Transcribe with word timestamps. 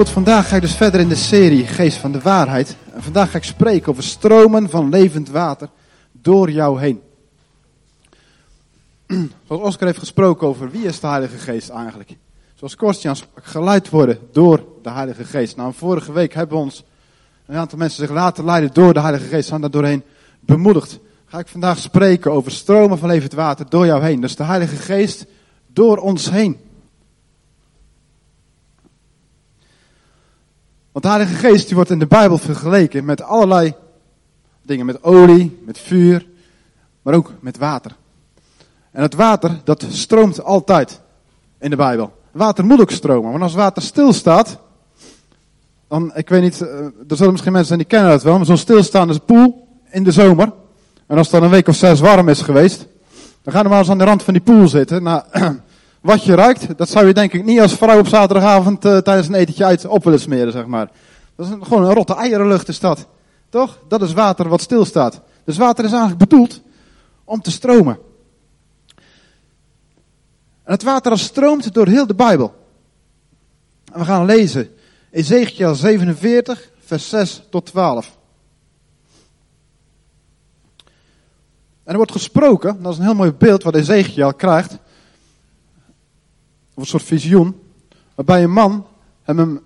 Goed, 0.00 0.10
vandaag 0.10 0.48
ga 0.48 0.56
ik 0.56 0.62
dus 0.62 0.76
verder 0.76 1.00
in 1.00 1.08
de 1.08 1.14
serie 1.14 1.66
Geest 1.66 1.96
van 1.96 2.12
de 2.12 2.20
Waarheid. 2.20 2.76
En 2.94 3.02
vandaag 3.02 3.30
ga 3.30 3.36
ik 3.36 3.44
spreken 3.44 3.90
over 3.90 4.02
stromen 4.02 4.70
van 4.70 4.88
levend 4.88 5.28
water 5.28 5.68
door 6.12 6.50
jou 6.50 6.80
heen. 6.80 7.00
Zoals 9.46 9.62
Oscar 9.62 9.86
heeft 9.86 9.98
gesproken 9.98 10.46
over 10.46 10.70
wie 10.70 10.84
is 10.84 11.00
de 11.00 11.06
Heilige 11.06 11.38
Geest 11.38 11.68
eigenlijk. 11.68 12.16
Zoals 12.54 12.72
sprak, 13.18 13.44
geleid 13.44 13.90
worden 13.90 14.18
door 14.32 14.64
de 14.82 14.90
Heilige 14.90 15.24
Geest. 15.24 15.56
Nou, 15.56 15.72
vorige 15.74 16.12
week 16.12 16.34
hebben 16.34 16.58
ons, 16.58 16.84
een 17.46 17.56
aantal 17.56 17.78
mensen 17.78 18.06
zich 18.06 18.14
laten 18.14 18.44
leiden 18.44 18.70
door 18.72 18.94
de 18.94 19.00
Heilige 19.00 19.26
Geest, 19.26 19.48
zijn 19.48 19.60
daar 19.60 19.70
doorheen 19.70 20.02
bemoedigd. 20.40 20.98
Ga 21.26 21.38
ik 21.38 21.48
vandaag 21.48 21.78
spreken 21.78 22.32
over 22.32 22.50
stromen 22.50 22.98
van 22.98 23.08
levend 23.08 23.32
water 23.32 23.66
door 23.68 23.86
jou 23.86 24.02
heen. 24.02 24.20
Dus 24.20 24.36
de 24.36 24.44
Heilige 24.44 24.76
Geest 24.76 25.26
door 25.66 25.96
ons 25.96 26.30
heen. 26.30 26.69
Want 30.92 31.04
de 31.04 31.10
Heilige 31.10 31.34
Geest 31.34 31.66
die 31.66 31.74
wordt 31.74 31.90
in 31.90 31.98
de 31.98 32.06
Bijbel 32.06 32.38
vergeleken 32.38 33.04
met 33.04 33.22
allerlei 33.22 33.74
dingen. 34.62 34.86
Met 34.86 35.02
olie, 35.02 35.60
met 35.64 35.78
vuur, 35.78 36.26
maar 37.02 37.14
ook 37.14 37.32
met 37.40 37.58
water. 37.58 37.96
En 38.90 39.02
het 39.02 39.14
water, 39.14 39.60
dat 39.64 39.86
stroomt 39.90 40.42
altijd 40.42 41.00
in 41.58 41.70
de 41.70 41.76
Bijbel. 41.76 42.12
Water 42.30 42.64
moet 42.64 42.80
ook 42.80 42.90
stromen, 42.90 43.30
want 43.30 43.42
als 43.42 43.54
water 43.54 43.82
stilstaat, 43.82 44.58
dan, 45.88 46.12
ik 46.14 46.28
weet 46.28 46.42
niet, 46.42 46.60
eh, 46.60 46.68
er 47.08 47.16
zullen 47.16 47.30
misschien 47.30 47.52
mensen 47.52 47.66
zijn 47.66 47.78
die 47.78 47.88
kennen 47.88 48.10
dat 48.10 48.22
wel, 48.22 48.36
maar 48.36 48.46
zo'n 48.46 48.56
stilstaande 48.56 49.18
poel 49.18 49.68
in 49.90 50.04
de 50.04 50.12
zomer. 50.12 50.52
En 51.06 51.16
als 51.16 51.26
het 51.26 51.34
dan 51.34 51.42
een 51.42 51.54
week 51.54 51.68
of 51.68 51.76
zes 51.76 52.00
warm 52.00 52.28
is 52.28 52.42
geweest, 52.42 52.86
dan 53.42 53.52
gaan 53.52 53.62
we 53.62 53.68
maar 53.68 53.78
eens 53.78 53.90
aan 53.90 53.98
de 53.98 54.04
rand 54.04 54.22
van 54.22 54.32
die 54.32 54.42
poel 54.42 54.68
zitten. 54.68 55.02
Nou, 55.02 55.22
wat 56.00 56.24
je 56.24 56.34
ruikt, 56.34 56.78
dat 56.78 56.88
zou 56.88 57.06
je 57.06 57.14
denk 57.14 57.32
ik 57.32 57.44
niet 57.44 57.60
als 57.60 57.74
vrouw 57.74 57.98
op 57.98 58.08
zaterdagavond 58.08 58.84
uh, 58.84 58.98
tijdens 58.98 59.28
een 59.28 59.34
etentje 59.34 59.64
uit 59.64 59.86
op 59.86 60.04
willen 60.04 60.20
smeren, 60.20 60.52
zeg 60.52 60.66
maar. 60.66 60.90
Dat 61.36 61.46
is 61.46 61.52
gewoon 61.60 61.84
een 61.84 61.94
rotte 61.94 62.14
eierenlucht 62.14 62.68
is 62.68 62.80
dat. 62.80 63.06
Toch? 63.48 63.78
Dat 63.88 64.02
is 64.02 64.12
water 64.12 64.48
wat 64.48 64.60
stilstaat. 64.60 65.20
Dus 65.44 65.56
water 65.56 65.84
is 65.84 65.90
eigenlijk 65.90 66.20
bedoeld 66.20 66.60
om 67.24 67.40
te 67.40 67.50
stromen. 67.50 67.98
En 70.62 70.72
het 70.72 70.82
water 70.82 71.18
stroomt 71.18 71.74
door 71.74 71.86
heel 71.86 72.06
de 72.06 72.14
Bijbel. 72.14 72.54
En 73.92 73.98
we 73.98 74.04
gaan 74.04 74.24
lezen 74.24 74.70
Ezekiel 75.10 75.74
47, 75.74 76.70
vers 76.84 77.08
6 77.08 77.42
tot 77.50 77.66
12. 77.66 78.18
En 81.84 81.92
er 81.92 81.96
wordt 81.96 82.12
gesproken, 82.12 82.82
dat 82.82 82.92
is 82.92 82.98
een 82.98 83.04
heel 83.04 83.14
mooi 83.14 83.32
beeld 83.32 83.62
wat 83.62 83.74
Ezekiel 83.74 84.34
krijgt. 84.34 84.78
Een 86.80 86.86
soort 86.86 87.02
visioen. 87.02 87.60
Waarbij 88.14 88.42
een 88.42 88.52
man 88.52 88.86
hem 89.22 89.60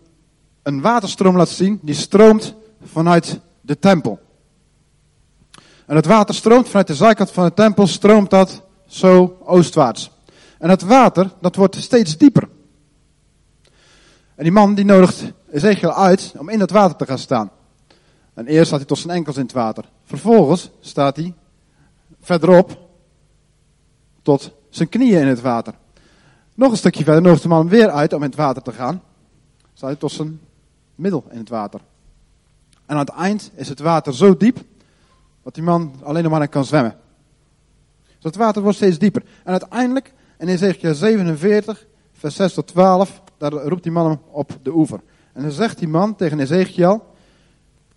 een 0.63 0.81
waterstroom 0.81 1.37
laat 1.37 1.49
zien, 1.49 1.79
die 1.83 1.95
stroomt 1.95 2.55
vanuit 2.83 3.41
de 3.61 3.79
tempel. 3.79 4.21
En 5.87 5.97
het 5.97 6.07
water 6.07 6.35
stroomt 6.35 6.67
vanuit 6.67 6.87
de 6.87 6.95
zijkant 6.95 7.31
van 7.31 7.45
de 7.45 7.55
tempel, 7.55 7.87
stroomt 7.87 8.31
dat 8.31 8.63
zo 8.87 9.39
oostwaarts. 9.45 10.11
En 10.59 10.71
het 10.71 10.83
water, 10.83 11.31
dat 11.41 11.57
wordt 11.57 11.77
steeds 11.77 12.17
dieper. 12.17 12.49
En 14.35 14.43
die 14.43 14.53
man 14.53 14.75
die 14.75 14.85
nodigt 14.85 15.33
Ezekiel 15.51 15.95
uit 15.95 16.35
om 16.39 16.49
in 16.49 16.59
dat 16.59 16.71
water 16.71 16.97
te 16.97 17.07
gaan 17.07 17.19
staan. 17.19 17.51
En 18.35 18.47
eerst 18.47 18.67
staat 18.67 18.79
hij 18.79 18.89
tot 18.89 18.99
zijn 18.99 19.17
enkels 19.17 19.37
in 19.37 19.43
het 19.43 19.53
water. 19.53 19.85
Vervolgens 20.05 20.71
staat 20.81 21.17
hij 21.17 21.35
verderop 22.21 22.79
tot 24.23 24.51
zijn 24.71 24.89
knieën 24.89 25.21
in 25.21 25.27
het 25.27 25.41
water. 25.41 25.75
Nog 26.55 26.71
een 26.71 26.77
stukje 26.77 27.05
verder 27.05 27.23
nodigt 27.23 27.43
de 27.43 27.49
man 27.49 27.69
weer 27.69 27.91
uit 27.91 28.13
om 28.13 28.23
in 28.23 28.29
het 28.29 28.39
water 28.39 28.63
te 28.63 28.73
gaan. 28.73 29.03
Staat 29.75 29.91
hij 29.91 29.99
tot 29.99 30.13
zijn 30.13 30.41
middel 30.95 31.25
in 31.31 31.39
het 31.39 31.49
water. 31.49 31.81
En 32.87 32.95
aan 32.95 32.99
het 32.99 33.09
eind 33.09 33.51
is 33.55 33.69
het 33.69 33.81
water 33.81 34.15
zo 34.15 34.37
diep 34.37 34.59
dat 35.43 35.55
die 35.55 35.63
man 35.63 35.95
alleen 36.03 36.23
nog 36.23 36.33
maar 36.33 36.49
kan 36.49 36.65
zwemmen. 36.65 36.97
Dus 38.05 38.33
het 38.33 38.37
water 38.37 38.63
wordt 38.63 38.77
steeds 38.77 38.99
dieper. 38.99 39.23
En 39.45 39.51
uiteindelijk, 39.51 40.13
in 40.39 40.49
Ezekiel 40.49 40.95
47, 40.95 41.87
vers 42.13 42.35
6 42.35 42.55
tot 42.55 42.67
12, 42.67 43.23
daar 43.37 43.53
roept 43.53 43.83
die 43.83 43.93
man 43.93 44.07
hem 44.07 44.19
op 44.31 44.59
de 44.63 44.75
oever. 44.75 45.01
En 45.33 45.43
dan 45.43 45.51
zegt 45.51 45.79
die 45.79 45.89
man 45.89 46.17
tegen 46.17 46.41
Ezekiel, 46.41 47.05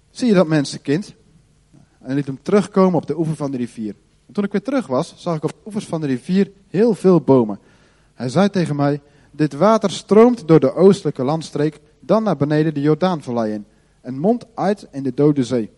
zie 0.09 0.27
je 0.27 0.33
dat 0.33 0.47
mensenkind? 0.47 1.15
En 1.71 2.05
hij 2.05 2.15
liet 2.15 2.25
hem 2.25 2.39
terugkomen 2.41 2.99
op 2.99 3.07
de 3.07 3.17
oever 3.17 3.35
van 3.35 3.51
de 3.51 3.57
rivier. 3.57 3.95
En 4.27 4.33
toen 4.33 4.43
ik 4.43 4.51
weer 4.51 4.61
terug 4.63 4.87
was, 4.87 5.13
zag 5.17 5.35
ik 5.35 5.43
op 5.43 5.49
de 5.49 5.57
oevers 5.65 5.85
van 5.85 6.01
de 6.01 6.07
rivier 6.07 6.51
heel 6.67 6.93
veel 6.93 7.21
bomen. 7.21 7.59
Hij 8.17 8.29
zei 8.29 8.49
tegen 8.49 8.75
mij, 8.75 9.01
dit 9.31 9.53
water 9.53 9.91
stroomt 9.91 10.47
door 10.47 10.59
de 10.59 10.73
oostelijke 10.73 11.23
landstreek, 11.23 11.79
dan 11.99 12.23
naar 12.23 12.37
beneden 12.37 12.73
de 12.73 12.81
Jordaanvallei 12.81 13.53
in, 13.53 13.65
en 14.01 14.19
mondt 14.19 14.45
uit 14.53 14.87
in 14.91 15.03
de 15.03 15.13
dode 15.13 15.43
zee. 15.43 15.69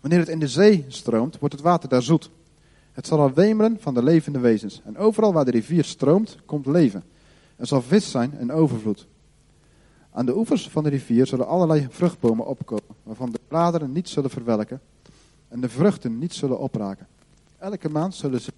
Wanneer 0.00 0.18
het 0.18 0.28
in 0.28 0.38
de 0.38 0.48
zee 0.48 0.84
stroomt, 0.88 1.38
wordt 1.38 1.54
het 1.54 1.64
water 1.64 1.88
daar 1.88 2.02
zoet. 2.02 2.30
Het 2.92 3.06
zal 3.06 3.20
al 3.20 3.32
wemelen 3.32 3.76
van 3.80 3.94
de 3.94 4.02
levende 4.02 4.38
wezens. 4.38 4.80
En 4.84 4.98
overal 4.98 5.32
waar 5.32 5.44
de 5.44 5.50
rivier 5.50 5.84
stroomt, 5.84 6.36
komt 6.44 6.66
leven. 6.66 7.04
Er 7.56 7.66
zal 7.66 7.82
vis 7.82 8.10
zijn 8.10 8.38
en 8.38 8.52
overvloed. 8.52 9.06
Aan 10.10 10.26
de 10.26 10.36
oevers 10.36 10.68
van 10.68 10.82
de 10.82 10.90
rivier 10.90 11.26
zullen 11.26 11.46
allerlei 11.46 11.86
vruchtbomen 11.90 12.46
opkomen, 12.46 12.94
waarvan 13.02 13.30
de 13.30 13.40
bladeren 13.48 13.92
niet 13.92 14.08
zullen 14.08 14.30
verwelken 14.30 14.80
en 15.48 15.60
de 15.60 15.68
vruchten 15.68 16.18
niet 16.18 16.34
zullen 16.34 16.58
opraken. 16.58 17.06
Elke 17.58 17.88
maand 17.88 18.14
zullen 18.14 18.40
ze. 18.40 18.52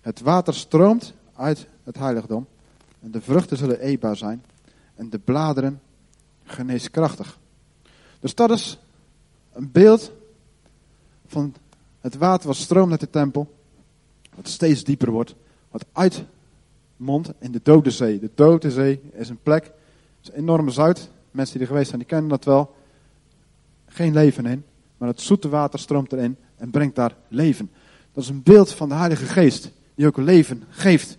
Het 0.00 0.20
water 0.20 0.54
stroomt 0.54 1.14
uit 1.42 1.66
het 1.84 1.98
heiligdom 1.98 2.46
en 3.00 3.10
de 3.10 3.20
vruchten 3.20 3.56
zullen 3.56 3.80
eetbaar 3.80 4.16
zijn 4.16 4.44
en 4.94 5.10
de 5.10 5.18
bladeren 5.18 5.80
geneeskrachtig. 6.44 7.38
Dus 8.20 8.34
dat 8.34 8.50
is 8.50 8.78
een 9.52 9.70
beeld 9.72 10.12
van 11.26 11.54
het 12.00 12.16
water 12.16 12.46
wat 12.46 12.56
stroomt 12.56 12.90
uit 12.90 13.00
de 13.00 13.10
tempel, 13.10 13.54
wat 14.34 14.48
steeds 14.48 14.84
dieper 14.84 15.10
wordt, 15.10 15.34
wat 15.70 15.84
uitmondt 15.92 17.32
in 17.38 17.52
de 17.52 17.60
dode 17.62 17.90
zee. 17.90 18.18
De 18.18 18.30
dode 18.34 18.70
zee 18.70 19.00
is 19.12 19.28
een 19.28 19.42
plek, 19.42 19.72
is 20.22 20.28
een 20.28 20.34
enorme 20.34 20.70
zout. 20.70 21.10
Mensen 21.30 21.52
die 21.52 21.62
er 21.62 21.72
geweest 21.72 21.88
zijn, 21.88 22.00
die 22.00 22.08
kennen 22.08 22.28
dat 22.28 22.44
wel. 22.44 22.74
Geen 23.86 24.12
leven 24.12 24.46
in, 24.46 24.64
maar 24.96 25.08
het 25.08 25.20
zoete 25.20 25.48
water 25.48 25.78
stroomt 25.78 26.12
erin 26.12 26.36
en 26.56 26.70
brengt 26.70 26.94
daar 26.94 27.16
leven. 27.28 27.70
Dat 28.12 28.22
is 28.22 28.30
een 28.30 28.42
beeld 28.42 28.72
van 28.72 28.88
de 28.88 28.94
Heilige 28.94 29.24
Geest, 29.24 29.70
die 29.94 30.06
ook 30.06 30.16
leven 30.16 30.64
geeft. 30.68 31.18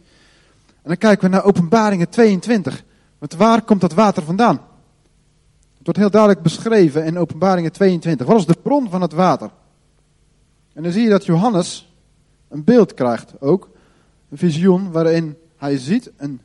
En 0.84 0.90
dan 0.90 0.98
kijken 0.98 1.30
we 1.30 1.36
naar 1.36 1.46
Openbaringen 1.46 2.10
22. 2.10 2.84
Want 3.18 3.34
waar 3.34 3.62
komt 3.62 3.82
dat 3.82 3.94
water 3.94 4.24
vandaan? 4.24 4.56
Het 5.78 5.84
wordt 5.84 6.00
heel 6.00 6.10
duidelijk 6.10 6.42
beschreven 6.42 7.06
in 7.06 7.18
Openbaringen 7.18 7.72
22. 7.72 8.28
Wat 8.28 8.40
is 8.40 8.46
de 8.46 8.58
bron 8.62 8.90
van 8.90 9.02
het 9.02 9.14
water? 9.14 9.52
En 10.74 10.84
dan 10.84 10.92
zie 10.92 11.04
je 11.04 11.10
dat 11.10 11.26
Johannes 11.26 11.94
een 12.48 12.64
beeld 12.64 12.94
krijgt 12.94 13.42
ook. 13.42 13.70
Een 14.30 14.38
visioen 14.38 14.92
waarin 14.92 15.38
hij 15.58 15.78
ziet, 15.78 16.12
en, 16.16 16.42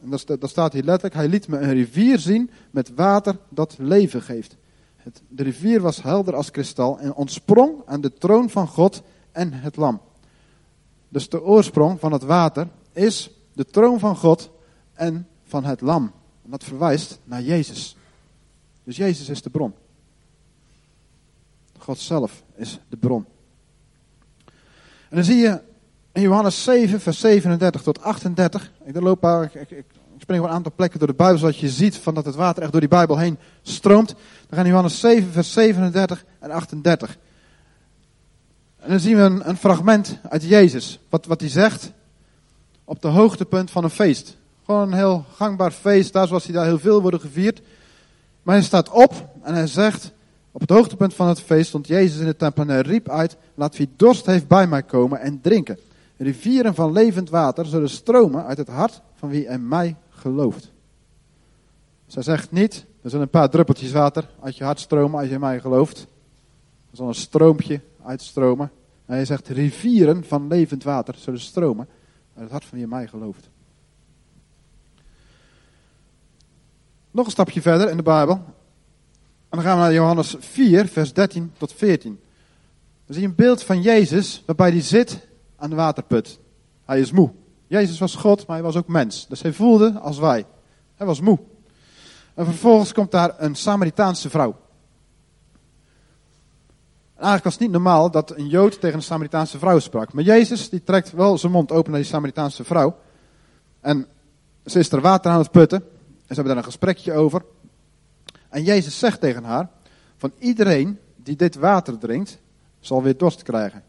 en 0.00 0.10
dat 0.38 0.50
staat 0.50 0.72
hier 0.72 0.82
letterlijk, 0.82 1.14
hij 1.14 1.28
liet 1.28 1.48
me 1.48 1.58
een 1.58 1.72
rivier 1.72 2.18
zien 2.18 2.50
met 2.70 2.92
water 2.94 3.36
dat 3.48 3.76
leven 3.78 4.22
geeft. 4.22 4.56
Het, 4.96 5.22
de 5.28 5.42
rivier 5.42 5.80
was 5.80 6.02
helder 6.02 6.34
als 6.34 6.50
kristal 6.50 6.98
en 6.98 7.14
ontsprong 7.14 7.74
aan 7.86 8.00
de 8.00 8.12
troon 8.12 8.50
van 8.50 8.66
God 8.66 9.02
en 9.32 9.52
het 9.52 9.76
lam. 9.76 10.00
Dus 11.08 11.28
de 11.28 11.42
oorsprong 11.42 12.00
van 12.00 12.12
het 12.12 12.22
water 12.22 12.68
is 12.92 13.30
de 13.52 13.64
troon 13.64 13.98
van 13.98 14.16
God 14.16 14.50
en 14.92 15.28
van 15.44 15.64
het 15.64 15.80
lam. 15.80 16.12
En 16.44 16.50
dat 16.50 16.64
verwijst 16.64 17.18
naar 17.24 17.42
Jezus. 17.42 17.96
Dus 18.84 18.96
Jezus 18.96 19.28
is 19.28 19.42
de 19.42 19.50
bron. 19.50 19.74
God 21.78 21.98
zelf 21.98 22.42
is 22.54 22.80
de 22.88 22.96
bron. 22.96 23.26
En 25.08 25.16
dan 25.16 25.24
zie 25.24 25.36
je 25.36 25.60
in 26.12 26.22
Johannes 26.22 26.62
7, 26.62 27.00
vers 27.00 27.20
37 27.20 27.82
tot 27.82 28.02
38. 28.02 28.70
Ik, 28.84 29.00
loop, 29.00 29.24
ik, 29.24 29.54
ik, 29.54 29.70
ik 29.70 29.84
spring 30.18 30.40
op 30.40 30.48
een 30.48 30.54
aantal 30.54 30.72
plekken 30.76 30.98
door 30.98 31.08
de 31.08 31.14
Bijbel, 31.14 31.38
zodat 31.38 31.58
je 31.58 31.68
ziet 31.68 31.96
van 31.96 32.14
dat 32.14 32.24
het 32.24 32.34
water 32.34 32.62
echt 32.62 32.72
door 32.72 32.80
die 32.80 32.90
Bijbel 32.90 33.18
heen 33.18 33.38
stroomt. 33.62 34.08
Dan 34.48 34.58
gaan 34.58 34.66
Johannes 34.66 35.00
7, 35.00 35.32
vers 35.32 35.52
37 35.52 36.24
en 36.38 36.50
38. 36.50 37.18
En 38.76 38.90
dan 38.90 39.00
zien 39.00 39.16
we 39.16 39.22
een, 39.22 39.48
een 39.48 39.56
fragment 39.56 40.18
uit 40.28 40.42
Jezus. 40.42 41.00
Wat, 41.08 41.26
wat 41.26 41.40
hij 41.40 41.50
zegt 41.50 41.92
op 42.90 43.02
de 43.02 43.08
hoogtepunt 43.08 43.70
van 43.70 43.84
een 43.84 43.90
feest. 43.90 44.36
Gewoon 44.64 44.82
een 44.82 44.98
heel 44.98 45.24
gangbaar 45.34 45.70
feest, 45.70 46.12
daar 46.12 46.26
zoals 46.26 46.44
hij 46.44 46.52
daar 46.52 46.64
heel 46.64 46.78
veel 46.78 47.02
worden 47.02 47.20
gevierd. 47.20 47.60
Maar 48.42 48.54
hij 48.54 48.64
staat 48.64 48.88
op 48.88 49.28
en 49.42 49.54
hij 49.54 49.66
zegt, 49.66 50.12
op 50.52 50.60
het 50.60 50.70
hoogtepunt 50.70 51.14
van 51.14 51.28
het 51.28 51.40
feest 51.40 51.68
stond 51.68 51.86
Jezus 51.86 52.20
in 52.20 52.26
de 52.26 52.36
tempel 52.36 52.62
en 52.62 52.68
hij 52.68 52.80
riep 52.80 53.08
uit, 53.08 53.36
laat 53.54 53.76
wie 53.76 53.88
dorst 53.96 54.26
heeft 54.26 54.48
bij 54.48 54.66
mij 54.66 54.82
komen 54.82 55.20
en 55.20 55.40
drinken. 55.40 55.78
Rivieren 56.16 56.74
van 56.74 56.92
levend 56.92 57.30
water 57.30 57.66
zullen 57.66 57.90
stromen 57.90 58.44
uit 58.44 58.58
het 58.58 58.68
hart 58.68 59.00
van 59.14 59.28
wie 59.28 59.46
in 59.46 59.68
mij 59.68 59.96
gelooft. 60.10 60.70
Zij 62.06 62.22
zegt 62.22 62.52
niet, 62.52 62.84
er 63.02 63.10
zullen 63.10 63.24
een 63.24 63.30
paar 63.30 63.50
druppeltjes 63.50 63.92
water 63.92 64.28
uit 64.40 64.56
je 64.56 64.64
hart 64.64 64.80
stromen 64.80 65.18
als 65.18 65.28
je 65.28 65.34
in 65.34 65.40
mij 65.40 65.60
gelooft. 65.60 65.98
Er 66.90 66.96
zal 66.96 67.08
een 67.08 67.14
stroompje 67.14 67.80
uitstromen. 68.04 68.70
En 69.06 69.14
hij 69.14 69.24
zegt, 69.24 69.48
rivieren 69.48 70.24
van 70.24 70.46
levend 70.46 70.84
water 70.84 71.14
zullen 71.18 71.40
stromen 71.40 71.88
uit 72.40 72.50
het 72.50 72.60
hart 72.60 72.64
van 72.64 72.88
mij 72.88 73.06
gelooft. 73.06 73.48
Nog 77.10 77.24
een 77.26 77.32
stapje 77.32 77.62
verder 77.62 77.90
in 77.90 77.96
de 77.96 78.02
Bijbel. 78.02 78.34
En 79.48 79.58
dan 79.58 79.62
gaan 79.62 79.76
we 79.76 79.82
naar 79.82 79.92
Johannes 79.92 80.36
4, 80.38 80.88
vers 80.88 81.12
13 81.12 81.52
tot 81.58 81.72
14. 81.72 82.20
Dan 83.06 83.14
zie 83.14 83.22
je 83.22 83.28
een 83.28 83.34
beeld 83.34 83.62
van 83.62 83.82
Jezus 83.82 84.42
waarbij 84.46 84.70
hij 84.70 84.80
zit 84.80 85.28
aan 85.56 85.70
de 85.70 85.76
waterput. 85.76 86.38
Hij 86.84 87.00
is 87.00 87.12
moe. 87.12 87.30
Jezus 87.66 87.98
was 87.98 88.14
God, 88.14 88.46
maar 88.46 88.56
hij 88.56 88.64
was 88.64 88.76
ook 88.76 88.88
mens. 88.88 89.26
Dus 89.28 89.42
hij 89.42 89.52
voelde 89.52 89.98
als 89.98 90.18
wij. 90.18 90.46
Hij 90.94 91.06
was 91.06 91.20
moe. 91.20 91.38
En 92.34 92.44
vervolgens 92.44 92.92
komt 92.92 93.10
daar 93.10 93.34
een 93.36 93.54
Samaritaanse 93.54 94.30
vrouw. 94.30 94.56
En 97.20 97.26
eigenlijk 97.26 97.44
was 97.44 97.52
het 97.52 97.62
niet 97.62 97.82
normaal 97.84 98.10
dat 98.10 98.36
een 98.36 98.48
Jood 98.48 98.80
tegen 98.80 98.96
een 98.96 99.02
Samaritaanse 99.02 99.58
vrouw 99.58 99.78
sprak. 99.78 100.12
Maar 100.12 100.24
Jezus 100.24 100.68
die 100.68 100.82
trekt 100.82 101.12
wel 101.12 101.38
zijn 101.38 101.52
mond 101.52 101.72
open 101.72 101.90
naar 101.90 102.00
die 102.00 102.10
Samaritaanse 102.10 102.64
vrouw. 102.64 102.96
En 103.80 104.06
ze 104.64 104.78
is 104.78 104.92
er 104.92 105.00
water 105.00 105.30
aan 105.30 105.38
het 105.38 105.50
putten. 105.50 105.78
En 105.78 106.26
ze 106.26 106.34
hebben 106.34 106.46
daar 106.46 106.56
een 106.56 106.70
gesprekje 106.70 107.12
over. 107.12 107.42
En 108.48 108.62
Jezus 108.62 108.98
zegt 108.98 109.20
tegen 109.20 109.44
haar: 109.44 109.70
Van 110.16 110.32
iedereen 110.38 110.98
die 111.16 111.36
dit 111.36 111.54
water 111.54 111.98
drinkt, 111.98 112.38
zal 112.78 113.02
weer 113.02 113.16
dorst 113.16 113.42
krijgen. 113.42 113.82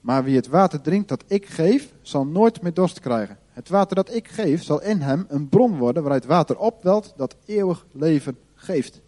Maar 0.00 0.24
wie 0.24 0.36
het 0.36 0.48
water 0.48 0.80
drinkt 0.80 1.08
dat 1.08 1.24
ik 1.26 1.46
geef, 1.46 1.92
zal 2.02 2.26
nooit 2.26 2.62
meer 2.62 2.74
dorst 2.74 3.00
krijgen. 3.00 3.38
Het 3.52 3.68
water 3.68 3.96
dat 3.96 4.14
ik 4.14 4.28
geef, 4.28 4.62
zal 4.62 4.82
in 4.82 5.00
hem 5.00 5.24
een 5.28 5.48
bron 5.48 5.78
worden 5.78 6.02
waaruit 6.02 6.26
water 6.26 6.58
opwelt 6.58 7.12
dat 7.16 7.36
eeuwig 7.44 7.86
leven 7.92 8.38
geeft. 8.54 9.00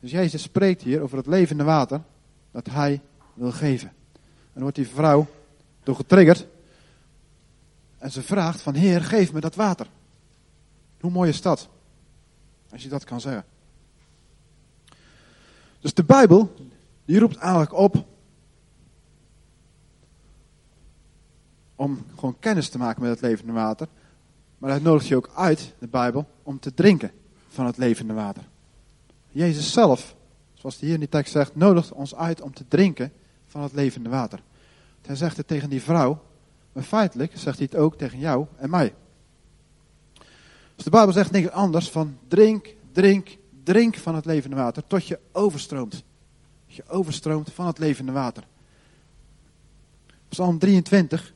Dus 0.00 0.10
Jezus 0.10 0.42
spreekt 0.42 0.82
hier 0.82 1.00
over 1.00 1.16
het 1.16 1.26
levende 1.26 1.64
water 1.64 2.00
dat 2.50 2.66
hij 2.66 3.00
wil 3.34 3.52
geven. 3.52 3.92
En 4.52 4.60
wordt 4.60 4.76
die 4.76 4.88
vrouw 4.88 5.26
door 5.82 5.96
getriggerd. 5.96 6.46
En 7.98 8.10
ze 8.10 8.22
vraagt 8.22 8.60
van 8.60 8.74
Heer, 8.74 9.02
geef 9.02 9.32
me 9.32 9.40
dat 9.40 9.54
water. 9.54 9.86
Hoe 11.00 11.10
mooi 11.10 11.30
is 11.30 11.42
dat? 11.42 11.68
Als 12.70 12.82
je 12.82 12.88
dat 12.88 13.04
kan 13.04 13.20
zeggen. 13.20 13.44
Dus 15.80 15.94
de 15.94 16.04
Bijbel, 16.04 16.54
die 17.04 17.18
roept 17.18 17.36
eigenlijk 17.36 17.72
op 17.72 18.04
om 21.74 22.04
gewoon 22.14 22.38
kennis 22.38 22.68
te 22.68 22.78
maken 22.78 23.02
met 23.02 23.10
het 23.10 23.20
levende 23.20 23.52
water. 23.52 23.88
Maar 24.58 24.70
hij 24.70 24.80
nodigt 24.80 25.06
je 25.06 25.16
ook 25.16 25.30
uit, 25.34 25.74
de 25.78 25.86
Bijbel, 25.86 26.28
om 26.42 26.58
te 26.58 26.74
drinken 26.74 27.10
van 27.48 27.66
het 27.66 27.76
levende 27.76 28.12
water. 28.12 28.42
Jezus 29.30 29.72
zelf, 29.72 30.16
zoals 30.60 30.78
hij 30.78 30.84
hier 30.84 30.94
in 30.94 31.00
die 31.00 31.08
tekst 31.08 31.32
zegt, 31.32 31.56
nodigt 31.56 31.92
ons 31.92 32.14
uit 32.14 32.40
om 32.40 32.54
te 32.54 32.64
drinken 32.68 33.12
van 33.46 33.62
het 33.62 33.72
levende 33.72 34.08
water. 34.08 34.42
Hij 35.06 35.16
zegt 35.16 35.36
het 35.36 35.46
tegen 35.46 35.70
die 35.70 35.82
vrouw, 35.82 36.22
maar 36.72 36.82
feitelijk 36.82 37.32
zegt 37.34 37.58
hij 37.58 37.68
het 37.70 37.80
ook 37.80 37.98
tegen 37.98 38.18
jou 38.18 38.46
en 38.56 38.70
mij. 38.70 38.94
Dus 40.74 40.84
de 40.84 40.90
Bijbel 40.90 41.12
zegt 41.12 41.30
niks 41.30 41.50
anders 41.50 41.90
van 41.90 42.18
drink, 42.28 42.74
drink, 42.92 43.36
drink 43.64 43.96
van 43.96 44.14
het 44.14 44.24
levende 44.24 44.56
water 44.56 44.86
tot 44.86 45.06
je 45.06 45.18
overstroomt. 45.32 46.04
Je 46.66 46.82
overstroomt 46.88 47.52
van 47.52 47.66
het 47.66 47.78
levende 47.78 48.12
water. 48.12 48.44
Psalm 50.28 50.58
23, 50.58 51.34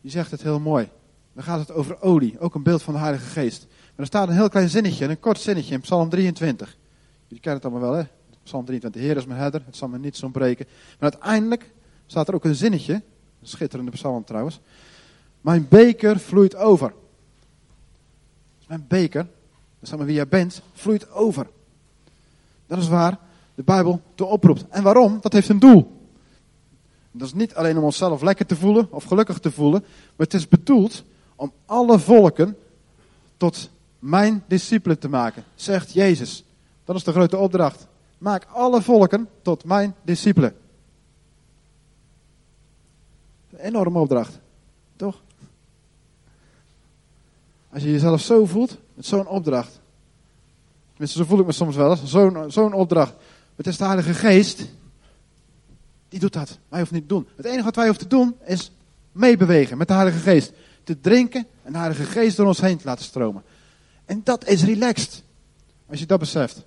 die 0.00 0.10
zegt 0.10 0.30
het 0.30 0.42
heel 0.42 0.60
mooi. 0.60 0.88
Dan 1.32 1.44
gaat 1.44 1.58
het 1.58 1.72
over 1.72 2.00
olie, 2.00 2.40
ook 2.40 2.54
een 2.54 2.62
beeld 2.62 2.82
van 2.82 2.94
de 2.94 3.00
Heilige 3.00 3.26
Geest. 3.26 3.66
Maar 3.68 3.90
er 3.96 4.06
staat 4.06 4.28
een 4.28 4.34
heel 4.34 4.48
klein 4.48 4.68
zinnetje, 4.68 5.08
een 5.08 5.20
kort 5.20 5.40
zinnetje 5.40 5.74
in 5.74 5.80
Psalm 5.80 6.08
23. 6.08 6.76
Jullie 7.26 7.42
kennen 7.42 7.62
het 7.62 7.72
allemaal 7.72 7.90
wel, 7.90 7.98
hè? 7.98 8.06
Psalm 8.42 8.64
23, 8.64 9.02
Heer 9.02 9.16
is 9.16 9.26
mijn 9.26 9.40
herder, 9.40 9.62
het 9.66 9.76
zal 9.76 9.88
me 9.88 9.98
niets 9.98 10.22
ontbreken. 10.22 10.66
Maar 10.98 11.10
uiteindelijk 11.10 11.70
staat 12.06 12.28
er 12.28 12.34
ook 12.34 12.44
een 12.44 12.54
zinnetje, 12.54 12.94
een 12.94 13.48
schitterende 13.48 13.90
psalm 13.90 14.24
trouwens. 14.24 14.60
Mijn 15.40 15.66
beker 15.68 16.18
vloeit 16.20 16.56
over. 16.56 16.92
Mijn 18.66 18.84
beker, 18.88 19.26
dat 19.80 20.00
is 20.00 20.04
wie 20.04 20.14
jij 20.14 20.28
bent, 20.28 20.62
vloeit 20.72 21.10
over. 21.10 21.46
Dat 22.66 22.78
is 22.78 22.88
waar 22.88 23.18
de 23.54 23.62
Bijbel 23.62 24.00
toe 24.14 24.26
oproept. 24.26 24.64
En 24.68 24.82
waarom? 24.82 25.18
Dat 25.20 25.32
heeft 25.32 25.48
een 25.48 25.58
doel. 25.58 26.00
Dat 27.12 27.26
is 27.26 27.34
niet 27.34 27.54
alleen 27.54 27.78
om 27.78 27.84
onszelf 27.84 28.22
lekker 28.22 28.46
te 28.46 28.56
voelen 28.56 28.88
of 28.90 29.04
gelukkig 29.04 29.38
te 29.38 29.50
voelen, 29.50 29.80
maar 29.80 30.26
het 30.26 30.34
is 30.34 30.48
bedoeld 30.48 31.04
om 31.36 31.52
alle 31.66 31.98
volken 31.98 32.56
tot 33.36 33.70
mijn 33.98 34.44
discipelen 34.46 34.98
te 34.98 35.08
maken, 35.08 35.44
zegt 35.54 35.92
Jezus. 35.92 36.44
Dat 36.84 36.96
is 36.96 37.04
de 37.04 37.12
grote 37.12 37.36
opdracht. 37.36 37.86
Maak 38.22 38.44
alle 38.44 38.82
volken 38.82 39.28
tot 39.42 39.64
mijn 39.64 39.94
discipelen. 40.02 40.54
Een 43.50 43.58
enorme 43.58 43.98
opdracht, 43.98 44.38
toch? 44.96 45.22
Als 47.72 47.82
je 47.82 47.90
jezelf 47.90 48.20
zo 48.20 48.46
voelt, 48.46 48.78
met 48.94 49.06
zo'n 49.06 49.26
opdracht. 49.26 49.80
Tenminste, 50.90 51.18
zo 51.18 51.24
voel 51.24 51.38
ik 51.38 51.46
me 51.46 51.52
soms 51.52 51.76
wel 51.76 51.90
eens. 51.90 52.04
Zo'n 52.04 52.50
zo'n 52.50 52.72
opdracht. 52.72 53.14
Het 53.56 53.66
is 53.66 53.76
de 53.76 53.84
Heilige 53.84 54.14
Geest 54.14 54.64
die 56.08 56.20
doet 56.20 56.32
dat. 56.32 56.58
Wij 56.68 56.78
hoeven 56.78 56.96
niet 56.96 57.08
te 57.08 57.14
doen. 57.14 57.28
Het 57.36 57.46
enige 57.46 57.64
wat 57.64 57.76
wij 57.76 57.86
hoeven 57.86 58.08
te 58.08 58.16
doen 58.16 58.36
is 58.44 58.72
meebewegen 59.12 59.78
met 59.78 59.88
de 59.88 59.94
Heilige 59.94 60.18
Geest. 60.18 60.52
Te 60.84 61.00
drinken 61.00 61.46
en 61.62 61.72
de 61.72 61.78
Heilige 61.78 62.04
Geest 62.04 62.36
door 62.36 62.46
ons 62.46 62.60
heen 62.60 62.78
te 62.78 62.84
laten 62.84 63.04
stromen. 63.04 63.42
En 64.04 64.20
dat 64.24 64.46
is 64.46 64.64
relaxed. 64.64 65.22
Als 65.86 65.98
je 65.98 66.06
dat 66.06 66.18
beseft. 66.18 66.64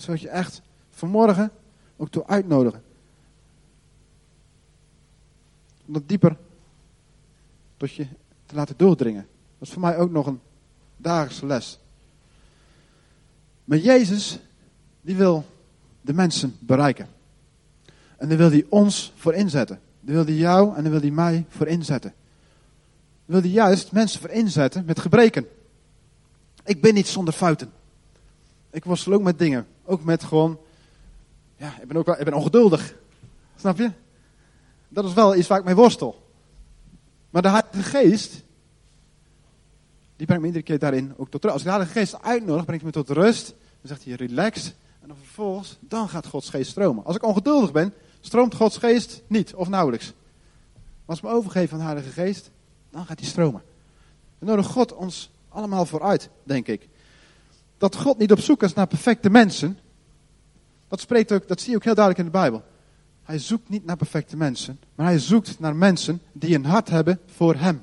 Zodat 0.00 0.20
je 0.20 0.28
echt 0.28 0.62
vanmorgen 0.90 1.50
ook 1.96 2.10
toe 2.10 2.26
uitnodigen. 2.26 2.82
Om 5.86 5.92
dat 5.92 6.08
dieper 6.08 6.36
tot 7.76 7.94
je 7.94 8.06
te 8.46 8.54
laten 8.54 8.74
doordringen. 8.76 9.26
Dat 9.58 9.68
is 9.68 9.74
voor 9.74 9.82
mij 9.82 9.96
ook 9.96 10.10
nog 10.10 10.26
een 10.26 10.40
dagelijkse 10.96 11.46
les. 11.46 11.78
Maar 13.64 13.78
Jezus, 13.78 14.38
die 15.00 15.16
wil 15.16 15.44
de 16.00 16.12
mensen 16.12 16.56
bereiken. 16.58 17.08
En 18.16 18.28
daar 18.28 18.38
wil 18.38 18.50
hij 18.50 18.66
ons 18.68 19.12
voor 19.16 19.34
inzetten. 19.34 19.80
Daar 20.00 20.14
wil 20.14 20.24
hij 20.24 20.34
jou 20.34 20.76
en 20.76 20.82
daar 20.82 20.92
wil 20.92 21.00
hij 21.00 21.10
mij 21.10 21.44
voor 21.48 21.66
inzetten. 21.66 22.12
Daar 23.26 23.40
wil 23.40 23.40
hij 23.40 23.50
juist 23.50 23.92
mensen 23.92 24.20
voor 24.20 24.30
inzetten 24.30 24.84
met 24.84 25.00
gebreken. 25.00 25.46
Ik 26.64 26.80
ben 26.80 26.94
niet 26.94 27.08
zonder 27.08 27.34
fouten. 27.34 27.70
Ik 28.70 28.84
worstel 28.84 29.12
ook 29.12 29.22
met 29.22 29.38
dingen. 29.38 29.66
Ook 29.84 30.04
met 30.04 30.24
gewoon, 30.24 30.58
ja, 31.56 31.74
ik 31.80 31.88
ben 31.88 31.96
ook 31.96 32.06
wel, 32.06 32.18
ik 32.18 32.24
ben 32.24 32.34
ongeduldig. 32.34 32.94
Snap 33.56 33.78
je? 33.78 33.90
Dat 34.88 35.04
is 35.04 35.12
wel 35.12 35.36
iets 35.36 35.48
waar 35.48 35.58
ik 35.58 35.64
mee 35.64 35.74
worstel. 35.74 36.28
Maar 37.30 37.42
de 37.42 37.48
Heilige 37.48 37.82
Geest, 37.82 38.42
die 40.16 40.26
brengt 40.26 40.40
me 40.42 40.46
iedere 40.46 40.64
keer 40.64 40.78
daarin 40.78 41.14
ook 41.16 41.30
tot 41.30 41.44
rust. 41.44 41.52
Als 41.52 41.62
ik 41.62 41.68
de 41.68 41.74
Heilige 41.74 41.98
Geest 41.98 42.22
uitnodig, 42.22 42.64
brengt 42.64 42.82
hij 42.82 42.92
me 42.94 43.04
tot 43.04 43.16
rust. 43.16 43.46
Dan 43.80 43.88
zegt 43.88 44.04
hij, 44.04 44.14
relax, 44.14 44.74
en 45.00 45.08
dan 45.08 45.16
vervolgens, 45.16 45.76
dan 45.80 46.08
gaat 46.08 46.26
Gods 46.26 46.50
geest 46.50 46.70
stromen. 46.70 47.04
Als 47.04 47.16
ik 47.16 47.22
ongeduldig 47.22 47.72
ben, 47.72 47.94
stroomt 48.20 48.54
Gods 48.54 48.76
geest 48.76 49.22
niet 49.26 49.54
of 49.54 49.68
nauwelijks. 49.68 50.06
Maar 50.74 51.06
als 51.06 51.18
ik 51.18 51.24
me 51.24 51.30
overgeef 51.30 51.72
aan 51.72 51.78
de 51.78 51.84
Heilige 51.84 52.10
Geest, 52.10 52.50
dan 52.90 53.06
gaat 53.06 53.18
hij 53.18 53.28
stromen. 53.28 53.62
En 54.38 54.46
nodig 54.46 54.66
God 54.66 54.94
ons 54.94 55.30
allemaal 55.48 55.86
vooruit, 55.86 56.28
denk 56.42 56.66
ik. 56.66 56.88
Dat 57.80 57.96
God 57.96 58.18
niet 58.18 58.32
op 58.32 58.40
zoek 58.40 58.62
is 58.62 58.74
naar 58.74 58.86
perfecte 58.86 59.30
mensen, 59.30 59.78
dat, 60.88 61.00
spreekt 61.00 61.32
ook, 61.32 61.48
dat 61.48 61.60
zie 61.60 61.70
je 61.70 61.76
ook 61.76 61.84
heel 61.84 61.94
duidelijk 61.94 62.26
in 62.26 62.32
de 62.32 62.38
Bijbel. 62.38 62.64
Hij 63.22 63.38
zoekt 63.38 63.68
niet 63.68 63.84
naar 63.84 63.96
perfecte 63.96 64.36
mensen, 64.36 64.80
maar 64.94 65.06
hij 65.06 65.18
zoekt 65.18 65.58
naar 65.58 65.76
mensen 65.76 66.22
die 66.32 66.54
een 66.54 66.64
hart 66.64 66.88
hebben 66.88 67.20
voor 67.26 67.54
hem. 67.54 67.82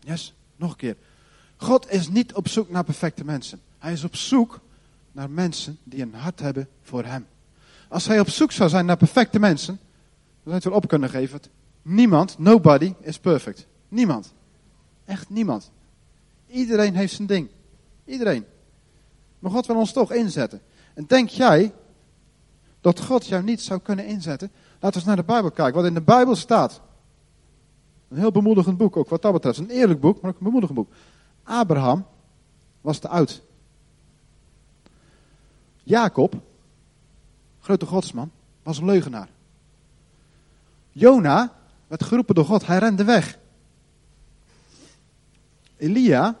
Yes, 0.00 0.34
nog 0.56 0.70
een 0.70 0.76
keer. 0.76 0.96
God 1.56 1.90
is 1.90 2.08
niet 2.08 2.34
op 2.34 2.48
zoek 2.48 2.70
naar 2.70 2.84
perfecte 2.84 3.24
mensen. 3.24 3.60
Hij 3.78 3.92
is 3.92 4.04
op 4.04 4.16
zoek 4.16 4.60
naar 5.12 5.30
mensen 5.30 5.78
die 5.84 6.02
een 6.02 6.14
hart 6.14 6.40
hebben 6.40 6.68
voor 6.82 7.04
hem. 7.04 7.26
Als 7.88 8.06
hij 8.06 8.20
op 8.20 8.28
zoek 8.28 8.52
zou 8.52 8.68
zijn 8.68 8.86
naar 8.86 8.96
perfecte 8.96 9.38
mensen, 9.38 9.74
dan 9.76 9.82
zou 10.42 10.48
je 10.48 10.52
het 10.52 10.64
wel 10.64 10.74
op 10.74 10.88
kunnen 10.88 11.10
geven. 11.10 11.40
Niemand, 11.82 12.38
nobody 12.38 12.94
is 13.00 13.18
perfect. 13.18 13.66
Niemand. 13.88 14.32
Echt 15.04 15.30
niemand. 15.30 15.70
Iedereen 16.52 16.94
heeft 16.94 17.14
zijn 17.14 17.26
ding. 17.26 17.48
Iedereen. 18.04 18.44
Maar 19.38 19.50
God 19.50 19.66
wil 19.66 19.76
ons 19.76 19.92
toch 19.92 20.12
inzetten. 20.12 20.60
En 20.94 21.04
denk 21.06 21.28
jij 21.28 21.72
dat 22.80 23.00
God 23.00 23.26
jou 23.26 23.42
niet 23.42 23.60
zou 23.60 23.80
kunnen 23.80 24.06
inzetten? 24.06 24.50
Laten 24.72 24.88
we 24.88 24.94
eens 24.94 25.04
naar 25.04 25.16
de 25.16 25.32
Bijbel 25.32 25.50
kijken. 25.50 25.74
Wat 25.74 25.84
in 25.84 25.94
de 25.94 26.00
Bijbel 26.00 26.36
staat. 26.36 26.80
Een 28.08 28.18
heel 28.18 28.30
bemoedigend 28.30 28.76
boek 28.76 28.96
ook 28.96 29.08
wat 29.08 29.22
dat 29.22 29.32
betreft. 29.32 29.58
Een 29.58 29.70
eerlijk 29.70 30.00
boek, 30.00 30.20
maar 30.20 30.30
ook 30.30 30.38
een 30.38 30.44
bemoedigend 30.44 30.78
boek. 30.78 30.88
Abraham 31.42 32.06
was 32.80 32.98
te 32.98 33.08
oud 33.08 33.42
Jacob, 35.82 36.34
grote 37.60 37.86
godsman, 37.86 38.30
was 38.62 38.78
een 38.78 38.84
leugenaar. 38.84 39.28
Jona 40.90 41.52
werd 41.86 42.02
geroepen 42.02 42.34
door 42.34 42.44
God, 42.44 42.66
hij 42.66 42.78
rende 42.78 43.04
weg. 43.04 43.38
Elia, 45.82 46.38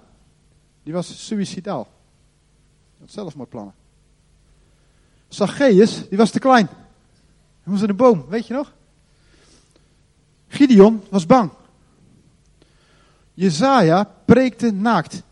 die 0.82 0.92
was 0.92 1.26
suicidaal. 1.26 1.82
Hij 1.82 3.00
had 3.00 3.10
zelfmoordplannen. 3.10 3.74
Zacchaeus, 5.28 6.08
die 6.08 6.18
was 6.18 6.30
te 6.30 6.38
klein. 6.38 6.66
Hij 7.62 7.72
moest 7.72 7.82
in 7.82 7.88
de 7.88 7.94
boom, 7.94 8.26
weet 8.28 8.46
je 8.46 8.54
nog? 8.54 8.72
Gideon 10.48 11.02
was 11.10 11.26
bang. 11.26 11.50
Jezaja 13.34 14.04
preekte 14.24 14.70
naakt. 14.70 15.22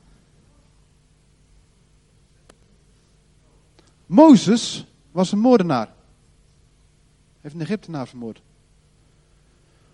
Mozes 4.07 4.87
was 5.11 5.33
een 5.33 5.39
moordenaar. 5.39 5.93
Heeft 7.41 7.55
een 7.55 7.61
Egyptenaar 7.61 8.09
vermoord. 8.09 8.43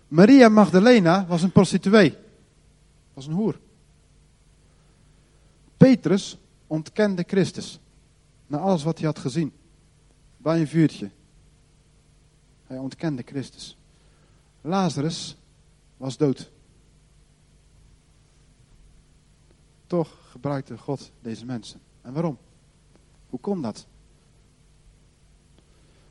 Maria 0.07 0.49
Magdalena 0.49 1.25
was 1.27 1.43
een 1.43 1.51
prostituee. 1.51 2.17
Was 3.13 3.27
een 3.27 3.33
hoer. 3.33 3.59
Petrus 5.77 6.37
ontkende 6.67 7.23
Christus. 7.27 7.79
Na 8.47 8.57
alles 8.57 8.83
wat 8.83 8.97
hij 8.97 9.07
had 9.07 9.19
gezien. 9.19 9.51
Bij 10.37 10.59
een 10.59 10.67
vuurtje. 10.67 11.09
Hij 12.67 12.77
ontkende 12.77 13.23
Christus. 13.25 13.77
Lazarus 14.61 15.37
was 15.97 16.17
dood. 16.17 16.51
Toch 19.87 20.29
gebruikte 20.31 20.77
God 20.77 21.11
deze 21.21 21.45
mensen. 21.45 21.79
En 22.01 22.13
waarom? 22.13 22.37
Hoe 23.29 23.39
kon 23.39 23.61
dat? 23.61 23.87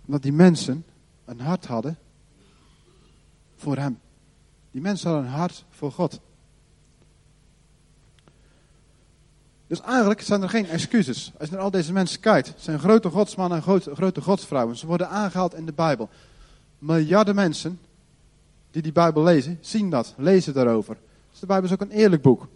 Omdat 0.07 0.23
die 0.23 0.33
mensen 0.33 0.85
een 1.25 1.41
hart 1.41 1.67
hadden 1.67 1.99
voor 3.57 3.77
Hem. 3.77 4.01
Die 4.71 4.81
mensen 4.81 5.11
hadden 5.11 5.27
een 5.27 5.39
hart 5.39 5.65
voor 5.69 5.93
God. 5.93 6.21
Dus 9.67 9.81
eigenlijk 9.81 10.21
zijn 10.21 10.43
er 10.43 10.49
geen 10.49 10.67
excuses. 10.67 11.33
Als 11.39 11.49
je 11.49 11.55
naar 11.55 11.65
al 11.65 11.71
deze 11.71 11.93
mensen 11.93 12.21
kijkt, 12.21 12.53
zijn 12.57 12.79
grote 12.79 13.11
godsmannen 13.11 13.59
en 13.59 13.63
grote, 13.63 13.95
grote 13.95 14.21
godsvrouwen. 14.21 14.77
Ze 14.77 14.87
worden 14.87 15.09
aangehaald 15.09 15.55
in 15.55 15.67
de 15.67 15.73
Bijbel. 15.73 16.09
Miljarden 16.79 17.35
mensen 17.35 17.81
die 18.71 18.83
die 18.83 18.93
Bijbel 18.93 19.23
lezen, 19.23 19.59
zien 19.61 19.91
dat, 19.91 20.15
lezen 20.17 20.55
daarover. 20.55 20.97
Dus 21.31 21.41
de 21.41 21.47
Bijbel 21.47 21.67
is 21.67 21.73
ook 21.73 21.81
een 21.81 21.91
eerlijk 21.91 22.23
boek. 22.23 22.49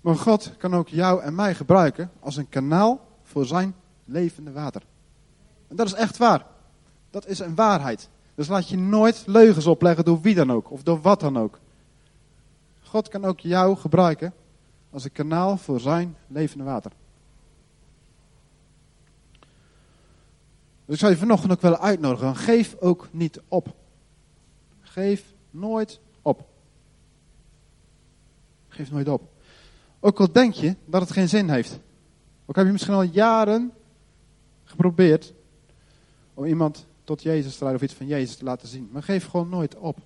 Maar 0.00 0.16
God 0.16 0.50
kan 0.58 0.74
ook 0.74 0.88
jou 0.88 1.22
en 1.22 1.34
mij 1.34 1.54
gebruiken 1.54 2.10
als 2.20 2.36
een 2.36 2.48
kanaal 2.48 3.06
voor 3.22 3.46
zijn 3.46 3.74
levende 4.04 4.52
water. 4.52 4.82
En 5.68 5.76
dat 5.76 5.86
is 5.86 5.92
echt 5.92 6.16
waar. 6.16 6.46
Dat 7.10 7.26
is 7.26 7.38
een 7.38 7.54
waarheid. 7.54 8.08
Dus 8.34 8.48
laat 8.48 8.68
je 8.68 8.78
nooit 8.78 9.22
leugens 9.26 9.66
opleggen 9.66 10.04
door 10.04 10.20
wie 10.20 10.34
dan 10.34 10.52
ook, 10.52 10.70
of 10.70 10.82
door 10.82 11.00
wat 11.00 11.20
dan 11.20 11.38
ook. 11.38 11.58
God 12.82 13.08
kan 13.08 13.24
ook 13.24 13.40
jou 13.40 13.76
gebruiken 13.76 14.32
als 14.90 15.04
een 15.04 15.12
kanaal 15.12 15.56
voor 15.56 15.80
zijn 15.80 16.16
levende 16.26 16.64
water. 16.64 16.92
Dus 20.84 20.94
ik 20.94 21.00
zou 21.00 21.12
je 21.12 21.18
vanochtend 21.18 21.52
ook 21.52 21.60
willen 21.60 21.80
uitnodigen. 21.80 22.36
Geef 22.36 22.76
ook 22.80 23.08
niet 23.10 23.40
op. 23.48 23.74
Geef 24.80 25.24
nooit 25.50 26.00
op. 26.22 26.48
Geef 28.68 28.90
nooit 28.90 29.08
op. 29.08 29.22
Ook 30.00 30.20
al 30.20 30.32
denk 30.32 30.54
je 30.54 30.76
dat 30.84 31.00
het 31.00 31.10
geen 31.10 31.28
zin 31.28 31.48
heeft. 31.48 31.78
Ook 32.46 32.56
heb 32.56 32.66
je 32.66 32.72
misschien 32.72 32.94
al 32.94 33.02
jaren 33.02 33.72
geprobeerd 34.64 35.32
om 36.34 36.44
iemand 36.44 36.86
tot 37.04 37.22
Jezus 37.22 37.56
te 37.56 37.64
leiden 37.64 37.82
of 37.82 37.90
iets 37.90 37.98
van 37.98 38.06
Jezus 38.06 38.36
te 38.36 38.44
laten 38.44 38.68
zien. 38.68 38.88
Maar 38.92 39.02
geef 39.02 39.26
gewoon 39.26 39.48
nooit 39.48 39.76
op. 39.76 39.98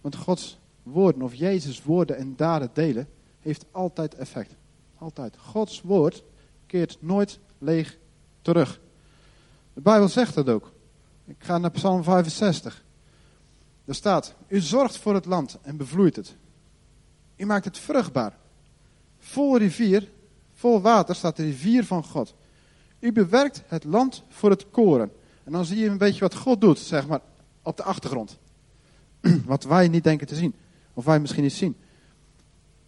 Want 0.00 0.16
Gods 0.16 0.58
woorden 0.82 1.22
of 1.22 1.34
Jezus 1.34 1.82
woorden 1.82 2.16
en 2.16 2.36
daden 2.36 2.70
delen 2.72 3.08
heeft 3.40 3.64
altijd 3.70 4.14
effect. 4.14 4.54
Altijd. 4.98 5.36
Gods 5.36 5.80
woord 5.80 6.22
keert 6.66 6.96
nooit 7.00 7.38
leeg 7.58 7.98
terug. 8.42 8.80
De 9.72 9.80
Bijbel 9.80 10.08
zegt 10.08 10.34
dat 10.34 10.48
ook. 10.48 10.72
Ik 11.24 11.36
ga 11.38 11.58
naar 11.58 11.70
Psalm 11.70 12.02
65. 12.02 12.84
Er 13.84 13.94
staat: 13.94 14.34
U 14.48 14.60
zorgt 14.60 14.96
voor 14.96 15.14
het 15.14 15.26
land 15.26 15.58
en 15.62 15.76
bevloeit 15.76 16.16
het. 16.16 16.36
U 17.36 17.46
maakt 17.46 17.64
het 17.64 17.78
vruchtbaar. 17.78 18.36
Vol 19.18 19.56
rivier, 19.56 20.10
vol 20.52 20.80
water 20.80 21.14
staat 21.14 21.36
de 21.36 21.42
rivier 21.42 21.84
van 21.84 22.04
God. 22.04 22.34
U 22.98 23.12
bewerkt 23.12 23.62
het 23.66 23.84
land 23.84 24.22
voor 24.28 24.50
het 24.50 24.70
koren. 24.70 25.12
En 25.44 25.52
dan 25.52 25.64
zie 25.64 25.78
je 25.78 25.88
een 25.88 25.98
beetje 25.98 26.20
wat 26.20 26.34
God 26.34 26.60
doet, 26.60 26.78
zeg 26.78 27.06
maar, 27.06 27.20
op 27.62 27.76
de 27.76 27.82
achtergrond. 27.82 28.38
Wat 29.46 29.64
wij 29.64 29.88
niet 29.88 30.04
denken 30.04 30.26
te 30.26 30.34
zien. 30.34 30.54
Of 30.94 31.04
wij 31.04 31.20
misschien 31.20 31.42
niet 31.42 31.52
zien. 31.52 31.76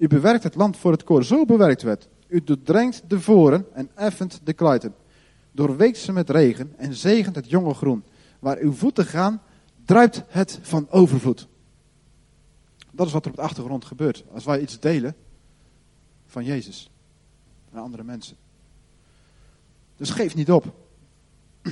U 0.03 0.07
bewerkt 0.07 0.43
het 0.43 0.55
land 0.55 0.77
voor 0.77 0.93
het 0.93 1.05
koren. 1.05 1.25
Zo 1.25 1.45
bewerkt 1.45 1.83
het. 1.83 2.09
U 2.29 2.45
doordrenkt 2.45 3.03
de 3.07 3.21
voren 3.21 3.67
en 3.75 3.91
effent 3.95 4.41
de 4.45 4.53
kluiten. 4.53 4.95
Doorweekt 5.53 5.99
ze 5.99 6.13
met 6.13 6.31
regen 6.31 6.73
en 6.77 6.95
zegent 6.95 7.37
het 7.37 7.51
jonge 7.51 7.75
groen. 7.75 8.05
Waar 8.39 8.59
uw 8.59 8.73
voeten 8.73 9.07
gaan, 9.07 9.43
druipt 9.85 10.23
het 10.29 10.59
van 10.63 10.87
overvloed. 10.91 11.49
Dat 12.91 13.07
is 13.07 13.13
wat 13.13 13.25
er 13.25 13.31
op 13.31 13.37
de 13.37 13.43
achtergrond 13.43 13.85
gebeurt. 13.85 14.25
Als 14.33 14.45
wij 14.45 14.61
iets 14.61 14.81
delen 14.81 15.15
van 16.27 16.45
Jezus 16.45 16.91
aan 17.73 17.83
andere 17.83 18.05
mensen. 18.05 18.37
Dus 19.97 20.11
geef 20.11 20.35
niet 20.35 20.51
op. 20.51 20.75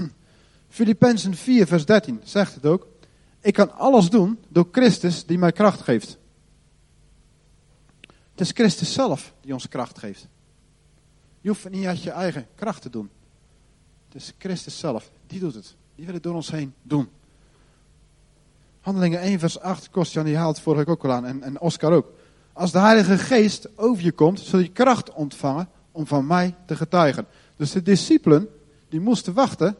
Filippenzen 0.68 1.34
4, 1.34 1.66
vers 1.66 1.86
13 1.86 2.20
zegt 2.24 2.54
het 2.54 2.66
ook. 2.66 2.86
Ik 3.40 3.54
kan 3.54 3.72
alles 3.76 4.10
doen 4.10 4.38
door 4.48 4.68
Christus 4.72 5.26
die 5.26 5.38
mij 5.38 5.52
kracht 5.52 5.80
geeft. 5.80 6.18
Het 8.40 8.48
is 8.48 8.54
Christus 8.54 8.92
zelf 8.92 9.32
die 9.40 9.52
ons 9.52 9.68
kracht 9.68 9.98
geeft. 9.98 10.28
Je 11.40 11.48
hoeft 11.48 11.70
niet 11.70 11.86
uit 11.86 12.02
je 12.02 12.10
eigen 12.10 12.46
kracht 12.54 12.82
te 12.82 12.90
doen. 12.90 13.10
Het 14.06 14.22
is 14.22 14.32
Christus 14.38 14.78
zelf, 14.78 15.10
die 15.26 15.40
doet 15.40 15.54
het. 15.54 15.74
Die 15.94 16.04
wil 16.04 16.14
het 16.14 16.22
door 16.22 16.34
ons 16.34 16.50
heen 16.50 16.74
doen. 16.82 17.08
Handelingen 18.80 19.20
1 19.20 19.38
vers 19.38 19.60
8, 19.60 19.90
Kostjan 19.90 20.24
die 20.24 20.36
haalt 20.36 20.60
vorige 20.60 20.84
week 20.84 20.94
ook 20.94 21.04
al 21.04 21.12
aan 21.12 21.26
en, 21.26 21.42
en 21.42 21.60
Oscar 21.60 21.92
ook. 21.92 22.12
Als 22.52 22.72
de 22.72 22.78
Heilige 22.78 23.18
Geest 23.18 23.78
over 23.78 24.04
je 24.04 24.12
komt, 24.12 24.40
zul 24.40 24.58
je 24.58 24.68
kracht 24.68 25.12
ontvangen 25.12 25.68
om 25.92 26.06
van 26.06 26.26
mij 26.26 26.54
te 26.66 26.76
getuigen. 26.76 27.26
Dus 27.56 27.70
de 27.70 27.82
discipelen, 27.82 28.48
die 28.88 29.00
moesten 29.00 29.34
wachten 29.34 29.76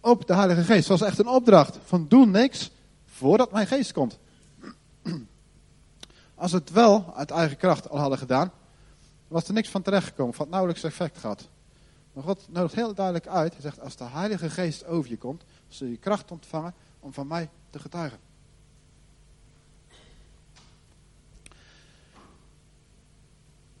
op 0.00 0.26
de 0.26 0.34
Heilige 0.34 0.62
Geest. 0.62 0.88
Het 0.88 0.98
was 0.98 1.08
echt 1.08 1.18
een 1.18 1.28
opdracht 1.28 1.78
van 1.84 2.08
doe 2.08 2.26
niks 2.26 2.70
voordat 3.04 3.52
mijn 3.52 3.66
geest 3.66 3.92
komt. 3.92 4.18
Als 6.42 6.52
het 6.52 6.70
wel 6.70 7.14
uit 7.14 7.30
eigen 7.30 7.56
kracht 7.56 7.88
al 7.88 7.98
hadden 7.98 8.18
gedaan, 8.18 8.52
was 9.28 9.48
er 9.48 9.54
niks 9.54 9.68
van 9.68 9.82
terechtgekomen, 9.82 10.34
van 10.34 10.48
nauwelijks 10.48 10.82
effect 10.82 11.18
gehad. 11.18 11.48
Maar 12.12 12.24
God 12.24 12.46
nodigt 12.50 12.74
heel 12.74 12.94
duidelijk 12.94 13.26
uit. 13.26 13.52
Hij 13.52 13.62
zegt, 13.62 13.80
als 13.80 13.96
de 13.96 14.04
Heilige 14.04 14.50
Geest 14.50 14.84
over 14.84 15.10
je 15.10 15.16
komt, 15.16 15.44
zul 15.68 15.86
je 15.86 15.96
kracht 15.96 16.30
ontvangen 16.30 16.74
om 17.00 17.12
van 17.12 17.26
mij 17.26 17.50
te 17.70 17.78
getuigen. 17.78 18.18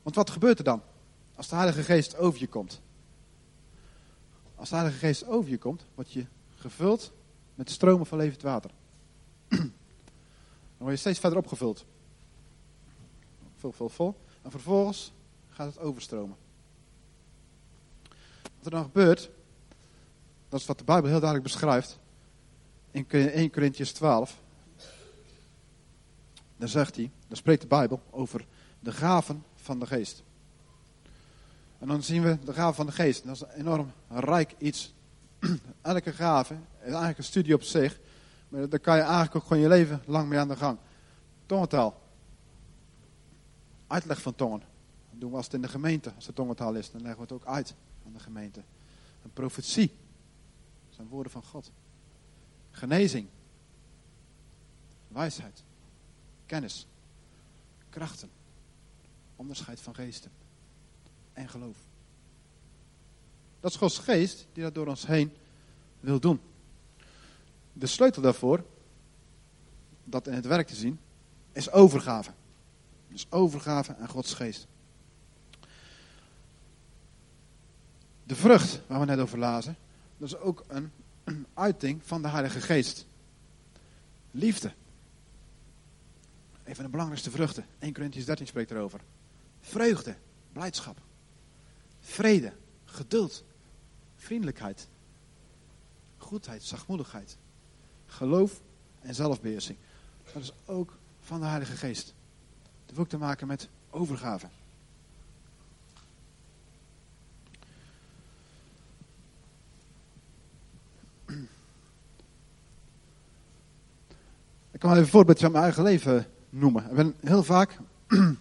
Want 0.02 0.16
wat 0.16 0.30
gebeurt 0.30 0.58
er 0.58 0.64
dan 0.64 0.82
als 1.34 1.48
de 1.48 1.54
Heilige 1.56 1.82
Geest 1.82 2.16
over 2.16 2.40
je 2.40 2.48
komt? 2.48 2.80
Als 4.54 4.68
de 4.68 4.74
Heilige 4.74 4.98
Geest 4.98 5.26
over 5.26 5.50
je 5.50 5.58
komt, 5.58 5.84
word 5.94 6.12
je 6.12 6.26
gevuld 6.56 7.12
met 7.54 7.70
stromen 7.70 8.06
van 8.06 8.18
levend 8.18 8.42
water. 8.42 8.70
Dan 9.48 9.70
word 10.78 10.90
je 10.90 10.96
steeds 10.96 11.18
verder 11.18 11.38
opgevuld. 11.38 11.84
Vul, 13.62 13.72
vul, 13.72 13.88
vol. 13.88 14.16
En 14.42 14.50
vervolgens 14.50 15.12
gaat 15.48 15.66
het 15.66 15.78
overstromen. 15.78 16.36
Wat 18.42 18.64
er 18.64 18.70
dan 18.70 18.82
gebeurt, 18.82 19.30
dat 20.48 20.60
is 20.60 20.66
wat 20.66 20.78
de 20.78 20.84
Bijbel 20.84 21.10
heel 21.10 21.20
duidelijk 21.20 21.52
beschrijft. 21.52 21.98
In 22.90 23.06
1 23.08 23.50
Corinthians 23.50 23.92
12. 23.92 24.40
Daar 26.56 26.68
zegt 26.68 26.96
hij, 26.96 27.10
daar 27.28 27.36
spreekt 27.36 27.60
de 27.60 27.66
Bijbel 27.66 28.02
over 28.10 28.46
de 28.80 28.92
gaven 28.92 29.44
van 29.54 29.78
de 29.78 29.86
geest. 29.86 30.22
En 31.78 31.88
dan 31.88 32.02
zien 32.02 32.22
we 32.22 32.38
de 32.44 32.52
gave 32.52 32.74
van 32.74 32.86
de 32.86 32.92
geest. 32.92 33.24
Dat 33.24 33.34
is 33.34 33.40
een 33.40 33.48
enorm 33.60 33.92
rijk 34.08 34.54
iets. 34.58 34.94
Elke 35.82 36.12
gave 36.12 36.54
is 36.54 36.86
eigenlijk 36.86 37.18
een 37.18 37.24
studie 37.24 37.54
op 37.54 37.62
zich. 37.62 38.00
Maar 38.48 38.68
daar 38.68 38.80
kan 38.80 38.96
je 38.96 39.02
eigenlijk 39.02 39.34
ook 39.34 39.42
gewoon 39.42 39.62
je 39.62 39.68
leven 39.68 40.02
lang 40.06 40.28
mee 40.28 40.38
aan 40.38 40.48
de 40.48 40.56
gang. 40.56 40.78
Tongentaal. 41.46 42.01
Uitleg 43.92 44.22
van 44.22 44.34
tongen. 44.34 44.60
Dat 45.10 45.20
doen 45.20 45.30
we 45.30 45.36
als 45.36 45.44
het 45.44 45.54
in 45.54 45.62
de 45.62 45.68
gemeente, 45.68 46.12
als 46.14 46.26
het 46.26 46.34
tongentaal 46.34 46.74
is. 46.74 46.90
Dan 46.90 47.00
leggen 47.00 47.18
we 47.18 47.22
het 47.22 47.32
ook 47.32 47.46
uit 47.46 47.74
aan 48.06 48.12
de 48.12 48.18
gemeente. 48.18 48.62
Een 49.24 49.32
profetie. 49.32 49.86
Dat 50.86 50.94
zijn 50.94 51.08
woorden 51.08 51.32
van 51.32 51.42
God. 51.42 51.70
Genezing. 52.70 53.28
Wijsheid. 55.08 55.62
Kennis. 56.46 56.86
Krachten. 57.88 58.30
Onderscheid 59.36 59.80
van 59.80 59.94
geesten 59.94 60.30
en 61.32 61.48
geloof. 61.48 61.76
Dat 63.60 63.70
is 63.70 63.76
Gods 63.76 63.98
geest 63.98 64.46
die 64.52 64.62
dat 64.62 64.74
door 64.74 64.86
ons 64.86 65.06
heen 65.06 65.32
wil 66.00 66.20
doen. 66.20 66.40
De 67.72 67.86
sleutel 67.86 68.22
daarvoor, 68.22 68.64
dat 70.04 70.26
in 70.26 70.34
het 70.34 70.46
werk 70.46 70.66
te 70.66 70.74
zien, 70.74 71.00
is 71.52 71.70
overgave. 71.70 72.32
Dus 73.12 73.26
overgave 73.30 73.96
aan 73.96 74.08
Gods 74.08 74.34
geest. 74.34 74.66
De 78.24 78.34
vrucht 78.34 78.80
waar 78.86 79.00
we 79.00 79.06
net 79.06 79.18
over 79.18 79.38
lazen, 79.38 79.76
dat 80.16 80.28
is 80.28 80.36
ook 80.36 80.64
een, 80.68 80.92
uiting 81.54 82.00
van 82.04 82.22
de 82.22 82.28
Heilige 82.28 82.60
Geest. 82.60 83.06
Liefde. 84.30 84.72
een 86.64 86.74
van 86.74 86.84
de 86.84 86.90
belangrijkste 86.90 87.30
vruchten. 87.30 87.66
1 87.78 87.92
Corinthians 87.92 88.26
13 88.26 88.46
spreekt 88.46 88.70
erover. 88.70 89.00
Vreugde, 89.60 90.16
blijdschap, 90.52 91.00
vrede, 92.00 92.52
geduld, 92.84 93.44
vriendelijkheid, 94.16 94.88
goedheid, 96.16 96.62
zachtmoedigheid, 96.62 97.36
geloof 98.06 98.60
en 99.00 99.14
zelfbeheersing. 99.14 99.78
Dat 100.32 100.42
is 100.42 100.52
ook 100.64 100.98
van 101.20 101.40
de 101.40 101.46
Heilige 101.46 101.76
Geest. 101.76 102.14
Heeft 102.92 103.04
ook 103.04 103.10
te 103.10 103.26
maken 103.26 103.46
met 103.46 103.68
overgave. 103.90 104.46
Ik 114.70 114.78
kan 114.78 114.90
wel 114.90 114.90
even 114.90 115.02
een 115.02 115.06
voorbeeldje 115.06 115.50
mijn 115.50 115.64
eigen 115.64 115.82
leven 115.82 116.26
noemen. 116.50 116.84
Ik 116.90 116.96
ben 116.96 117.14
heel 117.20 117.42
vaak, 117.42 117.78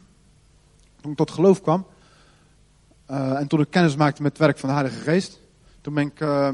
toen 1.01 1.11
ik 1.11 1.17
tot 1.17 1.31
geloof 1.31 1.61
kwam, 1.61 1.85
uh, 3.09 3.39
en 3.39 3.47
toen 3.47 3.59
ik 3.61 3.69
kennis 3.69 3.95
maakte 3.95 4.21
met 4.21 4.31
het 4.31 4.41
werk 4.41 4.57
van 4.57 4.69
de 4.69 4.75
Heilige 4.75 4.99
Geest, 4.99 5.39
toen 5.81 5.93
ben 5.93 6.07
ik 6.07 6.19
uh, 6.19 6.49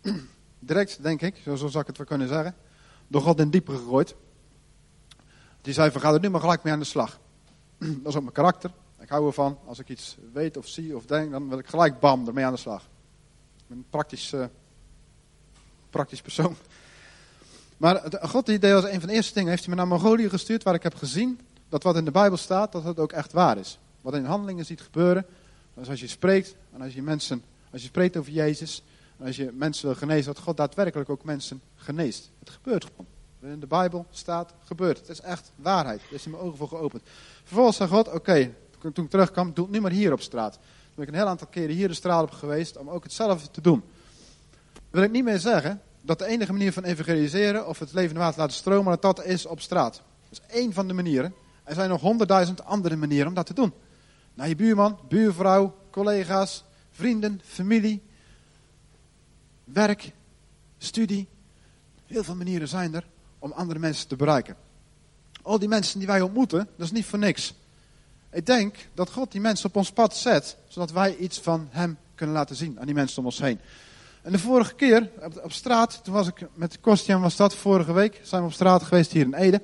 direct, 0.58 1.02
denk 1.02 1.22
ik, 1.22 1.36
zo 1.44 1.56
zou 1.56 1.78
ik 1.78 1.86
het 1.86 1.96
wel 1.96 2.06
kunnen 2.06 2.28
zeggen, 2.28 2.54
door 3.08 3.22
God 3.22 3.40
in 3.40 3.50
diepe 3.50 3.72
gegooid. 3.72 4.14
Die 5.62 5.72
zei 5.72 5.90
van 5.90 6.00
ga 6.00 6.12
er 6.12 6.20
nu 6.20 6.30
maar 6.30 6.40
gelijk 6.40 6.62
mee 6.62 6.72
aan 6.72 6.78
de 6.78 6.84
slag. 6.84 7.18
Dat 7.78 7.88
is 8.04 8.16
ook 8.16 8.22
mijn 8.22 8.32
karakter. 8.32 8.70
Ik 9.00 9.08
hou 9.08 9.26
ervan, 9.26 9.58
als 9.66 9.78
ik 9.78 9.88
iets 9.88 10.16
weet 10.32 10.56
of 10.56 10.68
zie 10.68 10.96
of 10.96 11.06
denk, 11.06 11.30
dan 11.30 11.48
wil 11.48 11.58
ik 11.58 11.66
gelijk 11.66 12.00
bam 12.00 12.26
ermee 12.26 12.44
aan 12.44 12.52
de 12.52 12.58
slag. 12.58 12.82
Ik 13.56 13.64
ben 13.66 13.76
een 13.76 13.86
praktisch, 13.90 14.32
uh, 14.32 14.44
praktisch 15.90 16.22
persoon. 16.22 16.56
Maar 17.76 18.02
God 18.20 18.46
die 18.46 18.58
deed 18.58 18.72
als 18.72 18.84
een 18.84 19.00
van 19.00 19.08
de 19.08 19.14
eerste 19.14 19.34
dingen, 19.34 19.50
heeft 19.50 19.64
hij 19.64 19.74
me 19.74 19.80
naar 19.80 19.88
Mongolië 19.88 20.28
gestuurd, 20.28 20.62
waar 20.62 20.74
ik 20.74 20.82
heb 20.82 20.94
gezien 20.94 21.40
dat 21.68 21.82
wat 21.82 21.96
in 21.96 22.04
de 22.04 22.10
Bijbel 22.10 22.36
staat, 22.38 22.72
dat 22.72 22.84
het 22.84 22.98
ook 22.98 23.12
echt 23.12 23.32
waar 23.32 23.58
is. 23.58 23.78
Wat 24.00 24.14
in 24.14 24.24
handelingen 24.24 24.64
ziet 24.64 24.80
gebeuren, 24.80 25.26
dus 25.74 25.88
als 25.88 26.00
je 26.00 26.06
spreekt, 26.06 26.56
en 26.72 26.82
als 26.82 26.94
je 26.94 27.02
mensen, 27.02 27.44
als 27.70 27.80
je 27.80 27.86
spreekt 27.86 28.16
over 28.16 28.32
Jezus, 28.32 28.82
en 29.18 29.26
als 29.26 29.36
je 29.36 29.50
mensen 29.52 29.86
wil 29.86 29.94
genezen, 29.94 30.34
dat 30.34 30.42
God 30.42 30.56
daadwerkelijk 30.56 31.10
ook 31.10 31.24
mensen 31.24 31.60
geneest. 31.76 32.30
Het 32.38 32.50
gebeurt 32.50 32.84
gewoon. 32.84 33.06
In 33.42 33.60
de 33.60 33.66
Bijbel 33.66 34.06
staat, 34.10 34.54
gebeurt. 34.64 34.98
Het 34.98 35.08
is 35.08 35.20
echt 35.20 35.52
waarheid. 35.56 36.00
Er 36.00 36.14
is 36.14 36.24
in 36.24 36.30
mijn 36.30 36.42
ogen 36.42 36.58
voor 36.58 36.68
geopend. 36.68 37.02
Vervolgens 37.44 37.76
zei 37.76 37.88
God, 37.88 38.12
oké, 38.12 38.54
toen 38.78 39.04
ik 39.04 39.10
terugkwam, 39.10 39.54
doe 39.54 39.64
het 39.64 39.74
nu 39.74 39.80
maar 39.80 39.90
hier 39.90 40.12
op 40.12 40.20
straat. 40.20 40.52
Toen 40.52 40.94
ben 40.94 41.04
ik 41.04 41.10
een 41.10 41.18
heel 41.18 41.28
aantal 41.28 41.46
keren 41.46 41.74
hier 41.74 41.88
de 41.88 41.94
straat 41.94 42.22
op 42.22 42.30
geweest 42.30 42.76
om 42.76 42.90
ook 42.90 43.02
hetzelfde 43.02 43.50
te 43.50 43.60
doen. 43.60 43.82
Wil 44.90 45.02
ik 45.02 45.10
niet 45.10 45.24
meer 45.24 45.38
zeggen 45.38 45.80
dat 46.00 46.18
de 46.18 46.26
enige 46.26 46.52
manier 46.52 46.72
van 46.72 46.84
evangeliseren 46.84 47.66
of 47.66 47.78
het 47.78 47.92
levende 47.92 48.20
water 48.20 48.40
laten 48.40 48.56
stromen, 48.56 48.92
dat 49.00 49.16
dat 49.16 49.24
is 49.24 49.46
op 49.46 49.60
straat. 49.60 50.02
Dat 50.28 50.40
is 50.40 50.54
één 50.54 50.72
van 50.72 50.88
de 50.88 50.94
manieren. 50.94 51.34
Er 51.64 51.74
zijn 51.74 51.88
nog 51.88 52.00
honderdduizend 52.00 52.64
andere 52.64 52.96
manieren 52.96 53.28
om 53.28 53.34
dat 53.34 53.46
te 53.46 53.54
doen. 53.54 53.72
Naar 54.34 54.48
je 54.48 54.56
buurman, 54.56 54.98
buurvrouw, 55.08 55.74
collega's, 55.90 56.64
vrienden, 56.90 57.40
familie, 57.44 58.02
werk, 59.64 60.12
studie. 60.78 61.28
Heel 62.06 62.24
veel 62.24 62.36
manieren 62.36 62.68
zijn 62.68 62.94
er 62.94 63.06
om 63.42 63.52
andere 63.52 63.78
mensen 63.78 64.08
te 64.08 64.16
bereiken. 64.16 64.56
Al 65.42 65.58
die 65.58 65.68
mensen 65.68 65.98
die 65.98 66.08
wij 66.08 66.20
ontmoeten, 66.20 66.68
dat 66.76 66.86
is 66.86 66.92
niet 66.92 67.04
voor 67.04 67.18
niks. 67.18 67.54
Ik 68.30 68.46
denk 68.46 68.76
dat 68.94 69.10
God 69.10 69.32
die 69.32 69.40
mensen 69.40 69.68
op 69.68 69.76
ons 69.76 69.92
pad 69.92 70.16
zet, 70.16 70.56
zodat 70.68 70.92
wij 70.92 71.16
iets 71.16 71.40
van 71.40 71.68
Hem 71.70 71.98
kunnen 72.14 72.34
laten 72.34 72.56
zien 72.56 72.80
aan 72.80 72.86
die 72.86 72.94
mensen 72.94 73.18
om 73.18 73.24
ons 73.24 73.38
heen. 73.38 73.60
En 74.22 74.32
de 74.32 74.38
vorige 74.38 74.74
keer 74.74 75.10
op, 75.42 75.52
straat, 75.52 76.00
toen 76.04 76.14
was 76.14 76.26
ik 76.26 76.46
met 76.54 76.80
Kostjan 76.80 77.20
was 77.20 77.36
dat 77.36 77.54
vorige 77.54 77.92
week, 77.92 78.20
zijn 78.22 78.42
we 78.42 78.46
op 78.46 78.54
straat 78.54 78.82
geweest 78.82 79.12
hier 79.12 79.24
in 79.24 79.34
Ede. 79.34 79.62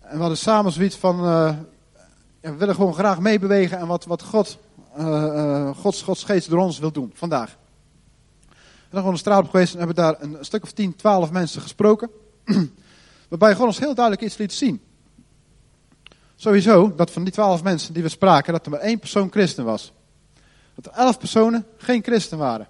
En 0.00 0.14
we 0.14 0.20
hadden 0.20 0.38
samen 0.38 0.72
zoiets 0.72 0.96
van, 0.96 1.16
ja, 2.40 2.50
we 2.50 2.54
willen 2.54 2.74
gewoon 2.74 2.94
graag 2.94 3.20
meebewegen 3.20 3.78
en 3.78 3.86
wat, 3.86 4.04
wat 4.04 4.22
God, 4.22 4.58
uh, 4.98 5.06
uh, 5.06 5.76
Gods, 5.76 6.02
Gods 6.02 6.24
geest 6.24 6.48
door 6.48 6.58
ons 6.58 6.78
wil 6.78 6.92
doen 6.92 7.12
vandaag. 7.14 7.56
En 8.50 8.90
dan 8.90 8.98
gewoon 8.98 9.14
de 9.14 9.20
straat 9.20 9.44
op 9.44 9.50
geweest 9.50 9.72
en 9.72 9.78
hebben 9.78 9.96
daar 9.96 10.16
een 10.18 10.36
stuk 10.40 10.62
of 10.62 10.72
10, 10.72 10.96
12 10.96 11.30
mensen 11.30 11.62
gesproken. 11.62 12.10
waarbij 13.28 13.54
God 13.54 13.66
ons 13.66 13.78
heel 13.78 13.94
duidelijk 13.94 14.24
iets 14.24 14.36
liet 14.36 14.52
zien. 14.52 14.82
Sowieso, 16.36 16.94
dat 16.94 17.10
van 17.10 17.24
die 17.24 17.32
12 17.32 17.62
mensen 17.62 17.94
die 17.94 18.02
we 18.02 18.08
spraken, 18.08 18.52
dat 18.52 18.64
er 18.64 18.70
maar 18.70 18.80
één 18.80 18.98
persoon 18.98 19.30
christen 19.30 19.64
was. 19.64 19.92
Dat 20.74 20.86
er 20.86 20.92
11 20.92 21.18
personen 21.18 21.66
geen 21.76 22.02
christen 22.02 22.38
waren. 22.38 22.68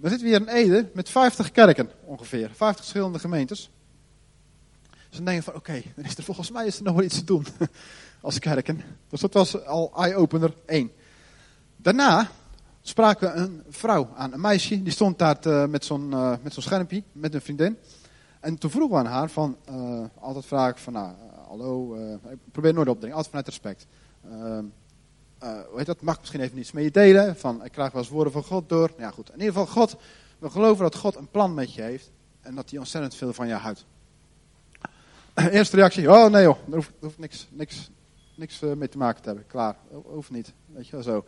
We 0.00 0.08
zitten 0.08 0.26
hier 0.26 0.40
in 0.40 0.48
Ede 0.48 0.90
met 0.94 1.08
50 1.08 1.50
kerken 1.50 1.90
ongeveer, 2.04 2.50
50 2.54 2.76
verschillende 2.76 3.18
gemeentes. 3.18 3.70
Dus 5.08 5.16
dan 5.16 5.24
denk 5.24 5.36
je 5.36 5.42
van 5.42 5.54
oké, 5.54 5.82
dan 5.96 6.04
is 6.04 6.16
er 6.16 6.22
volgens 6.22 6.50
mij 6.50 6.66
is 6.66 6.76
er 6.76 6.82
nog 6.82 6.94
wel 6.94 7.04
iets 7.04 7.18
te 7.18 7.24
doen 7.24 7.46
als 8.20 8.38
kerken. 8.38 8.80
Dus 9.08 9.20
dat 9.20 9.32
was 9.32 9.64
al 9.64 9.92
eye-opener 9.96 10.54
1. 10.66 10.90
Daarna 11.76 12.30
spraken 12.82 13.32
we 13.32 13.38
een 13.38 13.62
vrouw 13.68 14.08
aan, 14.16 14.32
een 14.32 14.40
meisje, 14.40 14.82
die 14.82 14.92
stond 14.92 15.18
daar 15.18 15.38
te, 15.38 15.66
met 15.68 15.84
zo'n 15.84 16.10
uh, 16.10 16.34
met 16.42 16.54
zo'n 16.54 16.62
schermpje, 16.62 17.02
met 17.12 17.34
een 17.34 17.40
vriendin. 17.40 17.76
En 18.42 18.58
toen 18.58 18.70
vroegen 18.70 18.96
we 18.98 19.04
aan 19.04 19.12
haar 19.12 19.30
van, 19.30 19.56
uh, 19.70 20.04
altijd 20.20 20.44
vraag 20.44 20.70
ik 20.70 20.76
van, 20.76 20.92
nou, 20.92 21.08
uh, 21.08 21.48
hallo, 21.48 21.94
ik 22.30 22.38
probeer 22.52 22.74
nooit 22.74 22.88
op 22.88 23.04
altijd 23.04 23.26
vanuit 23.26 23.46
respect. 23.46 23.86
Ehm, 24.24 24.64
hoe 25.38 25.76
heet 25.76 25.86
dat, 25.86 26.00
mag 26.00 26.18
misschien 26.18 26.40
even 26.40 26.58
iets 26.58 26.72
mee 26.72 26.90
delen. 26.90 27.36
Van, 27.36 27.64
ik 27.64 27.72
krijg 27.72 27.92
wel 27.92 28.02
eens 28.02 28.10
woorden 28.10 28.32
van 28.32 28.44
God 28.44 28.68
door. 28.68 28.90
Ja 28.98 29.10
goed, 29.10 29.28
in 29.28 29.38
ieder 29.38 29.52
geval 29.52 29.66
God, 29.66 29.96
we 30.38 30.50
geloven 30.50 30.82
dat 30.82 30.96
God 30.96 31.16
een 31.16 31.30
plan 31.30 31.54
met 31.54 31.74
je 31.74 31.82
heeft. 31.82 32.10
En 32.40 32.54
dat 32.54 32.70
hij 32.70 32.78
ontzettend 32.78 33.14
veel 33.14 33.32
van 33.32 33.48
je 33.48 33.54
houdt. 33.54 33.84
Eerste 35.34 35.76
reactie, 35.76 36.10
oh 36.10 36.30
nee 36.30 36.42
joh, 36.42 36.58
er 36.68 36.74
hoeft, 36.74 36.92
hoeft 37.00 37.18
niks, 37.18 37.48
niks, 37.50 37.90
niks 38.34 38.60
mee 38.60 38.88
te 38.88 38.98
maken 38.98 39.22
te 39.22 39.28
hebben. 39.28 39.46
Klaar, 39.46 39.76
hoeft 39.90 40.30
niet. 40.30 40.52
Weet 40.66 40.86
je 40.86 40.92
wel 40.92 41.02
zo. 41.02 41.18
Ik 41.18 41.24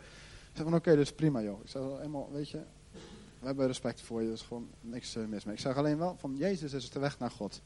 zeg 0.53 0.63
van 0.63 0.75
oké, 0.75 0.89
dat 0.89 0.99
is 0.99 1.13
prima 1.13 1.41
joh. 1.41 1.59
Ik 1.63 1.69
zeg 1.69 1.81
eenmaal, 2.03 2.29
weet 2.31 2.49
je, 2.49 2.59
we 3.45 3.51
hebben 3.51 3.73
respect 3.73 4.01
voor 4.01 4.21
je, 4.21 4.31
is 4.31 4.41
gewoon 4.41 4.67
niks 4.81 5.15
uh, 5.15 5.25
mis 5.25 5.43
mee. 5.43 5.55
Ik 5.55 5.61
zeg 5.61 5.75
alleen 5.77 5.97
wel, 5.97 6.15
van 6.19 6.35
Jezus 6.37 6.73
is 6.73 6.89
de 6.89 6.99
weg 6.99 7.19
naar 7.19 7.31
God. 7.31 7.61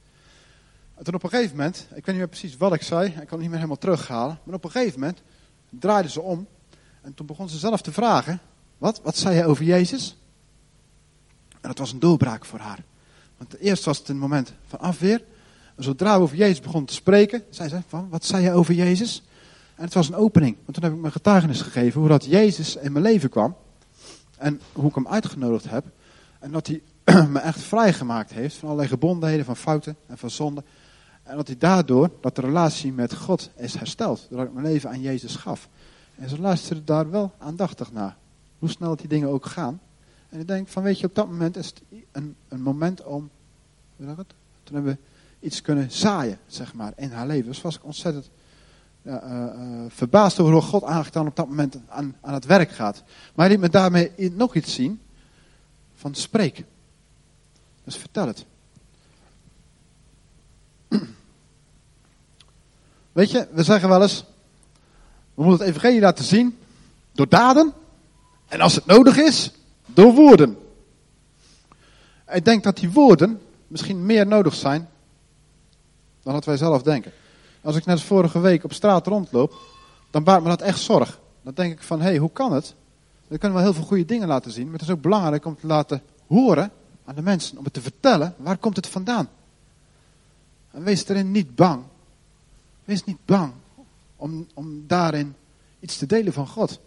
En 0.96 1.04
toen 1.04 1.14
op 1.14 1.24
een 1.24 1.30
gegeven 1.30 1.56
moment, 1.56 1.78
ik 1.90 1.90
weet 1.90 2.06
niet 2.06 2.16
meer 2.16 2.28
precies 2.28 2.58
wat 2.58 2.74
ik 2.74 2.82
zei, 2.82 3.08
ik 3.08 3.14
kan 3.14 3.24
het 3.30 3.40
niet 3.40 3.48
meer 3.48 3.56
helemaal 3.56 3.78
terughalen. 3.78 4.40
Maar 4.44 4.56
op 4.56 4.64
een 4.64 4.72
gegeven 4.72 5.00
moment 5.00 5.22
draaide 5.70 6.10
ze 6.10 6.22
om. 6.22 6.48
En 7.02 7.14
toen 7.14 7.26
begon 7.26 7.50
ze 7.50 7.58
zelf 7.58 7.82
te 7.82 7.92
vragen, 7.92 8.40
wat, 8.78 9.02
wat 9.04 9.18
zei 9.18 9.36
je 9.36 9.46
over 9.46 9.64
Jezus? 9.66 10.18
En 11.50 11.70
dat 11.70 11.78
was 11.78 11.92
een 11.92 12.00
doorbraak 12.00 12.46
voor 12.46 12.60
haar. 12.60 12.84
Want 13.38 13.58
eerst 13.58 13.84
was 13.84 13.98
het 13.98 14.08
een 14.08 14.18
moment 14.18 14.54
van 14.68 14.80
afweer. 14.80 15.24
En 15.76 15.84
zodra 15.84 16.18
we 16.18 16.24
over 16.24 16.38
Jezus 16.38 16.60
begon 16.60 16.86
te 16.86 16.94
spreken, 16.94 17.44
zei 17.50 17.70
ze 17.70 17.82
van, 17.88 18.10
wat 18.10 18.26
zei 18.26 18.44
je 18.44 18.52
over 18.52 18.74
Jezus? 18.74 19.24
En 19.76 19.84
het 19.84 19.94
was 19.94 20.08
een 20.08 20.16
opening. 20.16 20.56
Want 20.64 20.74
toen 20.74 20.84
heb 20.84 20.94
ik 20.94 21.00
mijn 21.00 21.14
getuigenis 21.14 21.62
gegeven 21.62 22.00
hoe 22.00 22.10
dat 22.10 22.26
Jezus 22.26 22.76
in 22.76 22.92
mijn 22.92 23.04
leven 23.04 23.30
kwam. 23.30 23.56
En 24.40 24.62
hoe 24.74 24.90
ik 24.90 24.96
hem 24.96 25.08
uitgenodigd 25.08 25.70
heb. 25.70 25.86
En 26.40 26.52
dat 26.52 26.68
hij 26.68 26.82
me 27.34 27.40
echt 27.40 27.62
vrijgemaakt 27.62 28.32
heeft 28.32 28.56
van 28.56 28.68
allerlei 28.68 28.90
gebondenheden, 28.90 29.46
van 29.46 29.56
fouten 29.56 29.96
en 30.08 30.18
van 30.18 30.30
zonden. 30.30 30.66
En 31.24 31.36
dat 31.36 31.48
hij 31.48 31.58
daardoor, 31.58 32.12
dat 32.22 32.36
de 32.36 32.42
relatie 32.42 32.94
met 32.94 33.16
God 33.16 33.50
is 33.56 33.74
hersteld. 33.74 34.28
Doordat 34.30 34.48
ik 34.48 34.54
mijn 34.54 34.66
leven 34.66 34.90
aan 34.90 35.02
Jezus 35.02 35.36
gaf. 35.36 35.70
En 36.16 36.30
ze 36.30 36.40
luisteren 36.40 36.86
daar 36.86 37.10
wel 37.10 37.32
aandachtig 37.38 37.92
naar. 37.92 38.18
Hoe 38.60 38.70
snel 38.70 38.96
die 38.96 39.08
dingen 39.08 39.30
ook 39.30 39.46
gaan. 39.46 39.80
En 40.30 40.40
ik 40.40 40.48
denk 40.48 40.68
van 40.68 40.84
weet 40.84 41.00
je, 41.00 41.08
op 41.08 41.16
dat 41.16 41.28
moment 41.28 41.58
is 41.58 41.66
het 41.66 41.82
een, 42.12 42.36
een 42.48 42.62
moment 42.62 43.04
om, 43.04 43.30
hoe 43.96 44.08
het? 44.08 44.34
Toen 44.64 44.76
hebben 44.76 44.94
we 44.94 45.46
iets 45.48 45.62
kunnen 45.62 45.92
zaaien, 45.92 46.40
zeg 46.48 46.74
maar, 46.74 46.94
in 46.96 47.12
haar 47.12 47.28
leven. 47.28 47.46
Dus 47.46 47.62
was 47.62 47.76
ik 47.76 47.84
ontzettend 47.84 48.30
uh, 49.10 49.16
uh, 49.16 49.86
verbaasd 49.88 50.40
over 50.40 50.54
hoe 50.54 50.62
God 50.62 50.84
aangedaan 50.84 51.28
op 51.28 51.36
dat 51.36 51.48
moment 51.48 51.78
aan, 51.88 52.16
aan 52.22 52.34
het 52.34 52.46
werk 52.46 52.72
gaat. 52.72 53.04
Maar 53.36 53.46
hij 53.46 53.50
liet 53.50 53.60
me 53.60 53.70
daarmee 53.70 54.12
nog 54.32 54.56
iets 54.56 54.74
zien 54.74 55.02
van 55.96 56.16
spreek. 56.16 56.64
Dus 57.84 57.96
vertel 57.96 58.28
het. 58.28 58.46
Weet 63.12 63.32
je, 63.32 63.48
we 63.52 63.64
zeggen 63.64 63.90
wel 63.90 64.02
eens, 64.02 64.26
we 65.34 65.44
moeten 65.44 65.66
het 65.66 65.76
evangelie 65.76 66.02
laten 66.02 66.26
zien 66.26 66.58
door 67.12 67.30
daden. 67.30 67.74
En 68.48 68.62
als 68.62 68.76
het 68.76 68.86
nodig 68.86 69.18
is, 69.18 69.52
door 69.86 70.14
woorden. 70.14 70.58
Ik 72.32 72.46
denk 72.46 72.64
dat 72.64 72.78
die 72.78 72.92
woorden 72.92 73.42
misschien 73.68 74.06
meer 74.06 74.28
nodig 74.28 74.56
zijn 74.56 74.90
dan 76.24 76.34
dat 76.34 76.46
wij 76.46 76.58
zelf 76.58 76.82
denken. 76.82 77.12
Als 77.62 77.76
ik 77.76 77.86
net 77.86 78.02
vorige 78.02 78.40
week 78.40 78.64
op 78.64 78.74
straat 78.74 79.08
rondloop, 79.08 79.54
dan 80.12 80.24
baart 80.24 80.44
me 80.44 80.50
dat 80.50 80.62
echt 80.62 80.80
zorg. 80.80 81.20
Dan 81.42 81.54
denk 81.54 81.74
ik 81.74 81.84
van, 81.84 82.00
hé, 82.00 82.08
hey, 82.08 82.18
hoe 82.18 82.32
kan 82.32 82.54
het? 82.54 82.76
We 83.28 83.38
kunnen 83.38 83.58
wel 83.58 83.66
heel 83.66 83.76
veel 83.76 83.88
goede 83.88 84.06
dingen 84.06 84.28
laten 84.28 84.52
zien, 84.52 84.64
maar 84.64 84.80
het 84.80 84.82
is 84.82 84.90
ook 84.90 85.02
belangrijk 85.02 85.46
om 85.46 85.58
te 85.60 85.68
laten 85.68 86.02
horen 86.28 86.72
aan 87.06 87.16
de 87.16 87.22
mensen, 87.22 87.58
om 87.58 87.64
het 87.64 87.74
te 87.74 87.82
vertellen, 87.82 88.36
waar 88.38 88.58
komt 88.58 88.76
het 88.76 88.88
vandaan? 88.88 89.30
En 90.72 90.84
wees 90.84 91.08
erin 91.08 91.32
niet 91.32 91.56
bang 91.56 91.84
Wees 92.90 93.04
niet 93.04 93.26
bang 93.26 93.54
om, 94.16 94.48
om 94.54 94.84
daarin 94.88 95.36
iets 95.80 95.98
te 95.98 96.06
delen 96.06 96.34
van 96.34 96.48
God. 96.48 96.80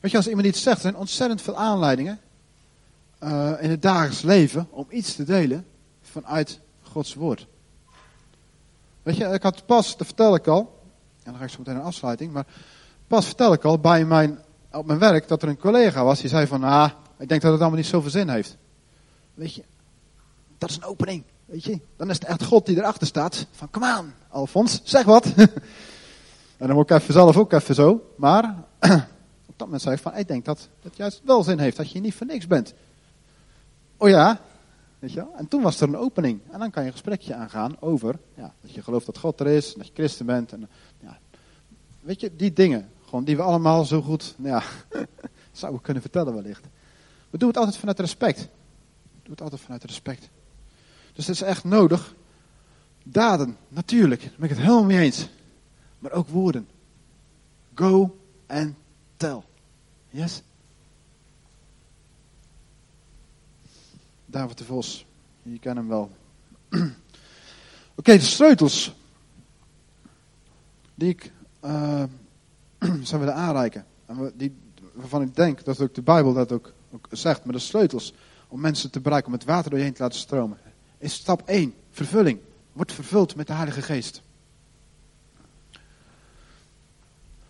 Weet 0.00 0.10
je, 0.10 0.16
als 0.16 0.28
iemand 0.28 0.46
iets 0.46 0.62
zegt, 0.62 0.76
er 0.76 0.82
zijn 0.82 0.96
ontzettend 0.96 1.42
veel 1.42 1.56
aanleidingen 1.56 2.20
uh, 3.22 3.52
in 3.60 3.70
het 3.70 3.82
dagelijks 3.82 4.22
leven 4.22 4.66
om 4.70 4.86
iets 4.90 5.14
te 5.14 5.24
delen 5.24 5.66
vanuit 6.02 6.60
Gods 6.82 7.14
woord. 7.14 7.46
Weet 9.08 9.16
je, 9.16 9.24
ik 9.24 9.42
had 9.42 9.66
pas, 9.66 9.96
dat 9.96 10.06
vertel 10.06 10.34
ik 10.34 10.46
al, 10.46 10.80
en 11.22 11.30
dan 11.30 11.34
ga 11.36 11.44
ik 11.44 11.50
zo 11.50 11.58
meteen 11.58 11.74
een 11.74 11.82
afsluiting, 11.82 12.32
maar 12.32 12.46
pas 13.06 13.26
vertel 13.26 13.52
ik 13.52 13.64
al 13.64 13.78
bij 13.78 14.04
mijn, 14.04 14.38
op 14.72 14.86
mijn 14.86 14.98
werk 14.98 15.28
dat 15.28 15.42
er 15.42 15.48
een 15.48 15.58
collega 15.58 16.04
was 16.04 16.20
die 16.20 16.30
zei 16.30 16.46
van, 16.46 16.64
ah, 16.64 16.90
ik 17.18 17.28
denk 17.28 17.40
dat 17.42 17.52
het 17.52 17.60
allemaal 17.60 17.78
niet 17.78 17.88
zoveel 17.88 18.10
zin 18.10 18.28
heeft. 18.28 18.56
Weet 19.34 19.54
je, 19.54 19.64
dat 20.58 20.70
is 20.70 20.76
een 20.76 20.84
opening. 20.84 21.22
Weet 21.44 21.64
je, 21.64 21.80
dan 21.96 22.10
is 22.10 22.18
het 22.18 22.24
echt 22.24 22.44
God 22.44 22.66
die 22.66 22.76
erachter 22.76 23.06
staat. 23.06 23.46
Van, 23.50 23.70
kom 23.70 23.84
aan, 23.84 24.14
Alfons, 24.28 24.80
zeg 24.84 25.04
wat. 25.04 25.24
en 26.58 26.66
dan 26.66 26.72
word 26.72 26.90
ik 26.90 26.96
even 26.96 27.12
zelf 27.12 27.36
ook 27.36 27.52
even 27.52 27.74
zo. 27.74 28.12
Maar 28.16 28.44
op 29.50 29.54
dat 29.56 29.66
moment 29.66 29.82
zei 29.82 29.94
ik 29.94 30.02
van, 30.02 30.16
ik 30.16 30.28
denk 30.28 30.44
dat 30.44 30.68
het 30.82 30.96
juist 30.96 31.20
wel 31.24 31.42
zin 31.42 31.58
heeft, 31.58 31.76
dat 31.76 31.90
je 31.90 32.00
niet 32.00 32.14
voor 32.14 32.26
niks 32.26 32.46
bent. 32.46 32.74
Oh 33.96 34.08
ja, 34.08 34.40
weet 34.98 35.12
je 35.12 35.26
En 35.36 35.48
toen 35.48 35.62
was 35.62 35.80
er 35.80 35.88
een 35.88 35.96
opening. 35.96 36.40
En 36.50 36.58
dan 36.58 36.70
kan 36.70 36.82
je 36.82 36.88
een 36.88 36.94
gesprekje 36.94 37.34
aangaan 37.34 37.80
over, 37.80 38.18
ja, 38.34 38.54
dat 38.60 38.74
je 38.74 38.82
gelooft 38.82 39.06
dat 39.06 39.18
God 39.18 39.40
er 39.40 39.46
is, 39.46 39.74
dat 39.74 39.86
je 39.86 39.92
christen 39.94 40.26
bent. 40.26 40.52
En, 40.52 40.68
ja, 41.00 41.18
weet 42.00 42.20
je, 42.20 42.36
die 42.36 42.52
dingen, 42.52 42.90
gewoon 43.04 43.24
die 43.24 43.36
we 43.36 43.42
allemaal 43.42 43.84
zo 43.84 44.02
goed, 44.02 44.34
nou 44.36 44.48
ja, 44.48 44.62
zouden 45.52 45.80
kunnen 45.80 46.02
vertellen 46.02 46.34
wellicht. 46.34 46.64
We 47.30 47.38
doen 47.38 47.48
het 47.48 47.56
altijd 47.56 47.76
vanuit 47.76 47.98
respect. 47.98 48.40
We 48.40 49.22
doen 49.22 49.32
het 49.32 49.40
altijd 49.40 49.60
vanuit 49.60 49.84
respect. 49.84 50.28
Dus 51.12 51.26
het 51.26 51.34
is 51.34 51.42
echt 51.42 51.64
nodig. 51.64 52.14
Daden, 53.02 53.56
natuurlijk, 53.68 54.20
daar 54.20 54.34
ben 54.36 54.50
ik 54.50 54.56
het 54.56 54.64
helemaal 54.64 54.84
mee 54.84 54.98
eens. 54.98 55.28
Maar 55.98 56.12
ook 56.12 56.28
woorden. 56.28 56.68
Go 57.74 58.18
and 58.46 58.74
tell. 59.16 59.42
Yes? 60.10 60.42
David 64.30 64.58
de 64.58 64.64
Vos, 64.64 65.06
je 65.42 65.58
kent 65.58 65.76
hem 65.76 65.88
wel. 65.88 66.10
Oké, 67.98 68.12
de 68.12 68.20
sleutels. 68.20 68.94
Die 70.94 71.08
ik 71.08 71.32
uh, 71.64 72.02
zou 73.02 73.20
willen 73.20 73.34
aanreiken. 73.34 73.86
En 74.06 74.32
die, 74.34 74.54
waarvan 74.92 75.22
ik 75.22 75.36
denk 75.36 75.64
dat 75.64 75.80
ook 75.80 75.94
de 75.94 76.02
Bijbel 76.02 76.32
dat 76.32 76.52
ook, 76.52 76.72
ook 76.92 77.06
zegt. 77.10 77.44
Maar 77.44 77.54
de 77.54 77.60
sleutels 77.60 78.14
om 78.48 78.60
mensen 78.60 78.90
te 78.90 79.00
bereiken, 79.00 79.32
om 79.32 79.38
het 79.38 79.44
water 79.44 79.70
door 79.70 79.78
je 79.78 79.84
heen 79.84 79.94
te 79.94 80.02
laten 80.02 80.18
stromen 80.18 80.58
is 80.98 81.14
stap 81.14 81.42
1, 81.48 81.74
vervulling. 81.90 82.38
Word 82.72 82.92
vervuld 82.92 83.36
met 83.36 83.46
de 83.46 83.52
Heilige 83.52 83.82
Geest. 83.82 84.22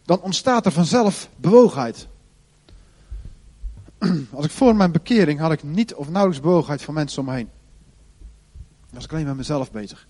Dan 0.02 0.20
ontstaat 0.20 0.66
er 0.66 0.72
vanzelf 0.72 1.28
bewogenheid. 1.36 2.08
Als 4.34 4.44
ik 4.44 4.50
voor 4.50 4.76
mijn 4.76 4.92
bekering 4.92 5.40
had 5.40 5.52
ik 5.52 5.62
niet 5.62 5.94
of 5.94 6.08
nauwelijks 6.08 6.42
bewogenheid 6.42 6.82
van 6.82 6.94
mensen 6.94 7.20
om 7.20 7.28
me 7.28 7.34
heen. 7.34 7.48
Dan 8.58 8.90
was 8.90 9.04
ik 9.04 9.12
alleen 9.12 9.26
met 9.26 9.36
mezelf 9.36 9.70
bezig. 9.70 10.06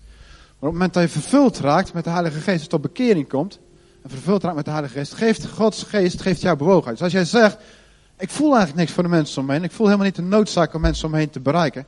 Maar 0.59 0.69
op 0.69 0.75
het 0.75 0.79
moment 0.79 0.93
dat 0.93 1.03
je 1.03 1.09
vervuld 1.09 1.59
raakt 1.59 1.93
met 1.93 2.03
de 2.03 2.09
Heilige 2.09 2.39
Geest, 2.39 2.69
tot 2.69 2.81
bekering 2.81 3.27
komt, 3.29 3.59
en 4.01 4.09
vervuld 4.09 4.43
raakt 4.43 4.55
met 4.55 4.65
de 4.65 4.71
Heilige 4.71 4.97
Geest, 4.97 5.13
geeft 5.13 5.47
Gods 5.47 5.83
Geest 5.83 6.21
geeft 6.21 6.41
jou 6.41 6.57
bewogenheid. 6.57 6.97
Dus 6.97 7.03
als 7.03 7.13
jij 7.13 7.41
zegt, 7.41 7.57
ik 8.17 8.29
voel 8.29 8.49
eigenlijk 8.49 8.79
niks 8.79 8.91
voor 8.91 9.03
de 9.03 9.09
mensen 9.09 9.41
om 9.41 9.47
me 9.47 9.53
heen, 9.53 9.63
ik 9.63 9.71
voel 9.71 9.85
helemaal 9.85 10.07
niet 10.07 10.15
de 10.15 10.21
noodzaak 10.21 10.73
om 10.73 10.81
mensen 10.81 11.05
om 11.05 11.11
me 11.11 11.17
heen 11.17 11.29
te 11.29 11.39
bereiken, 11.39 11.85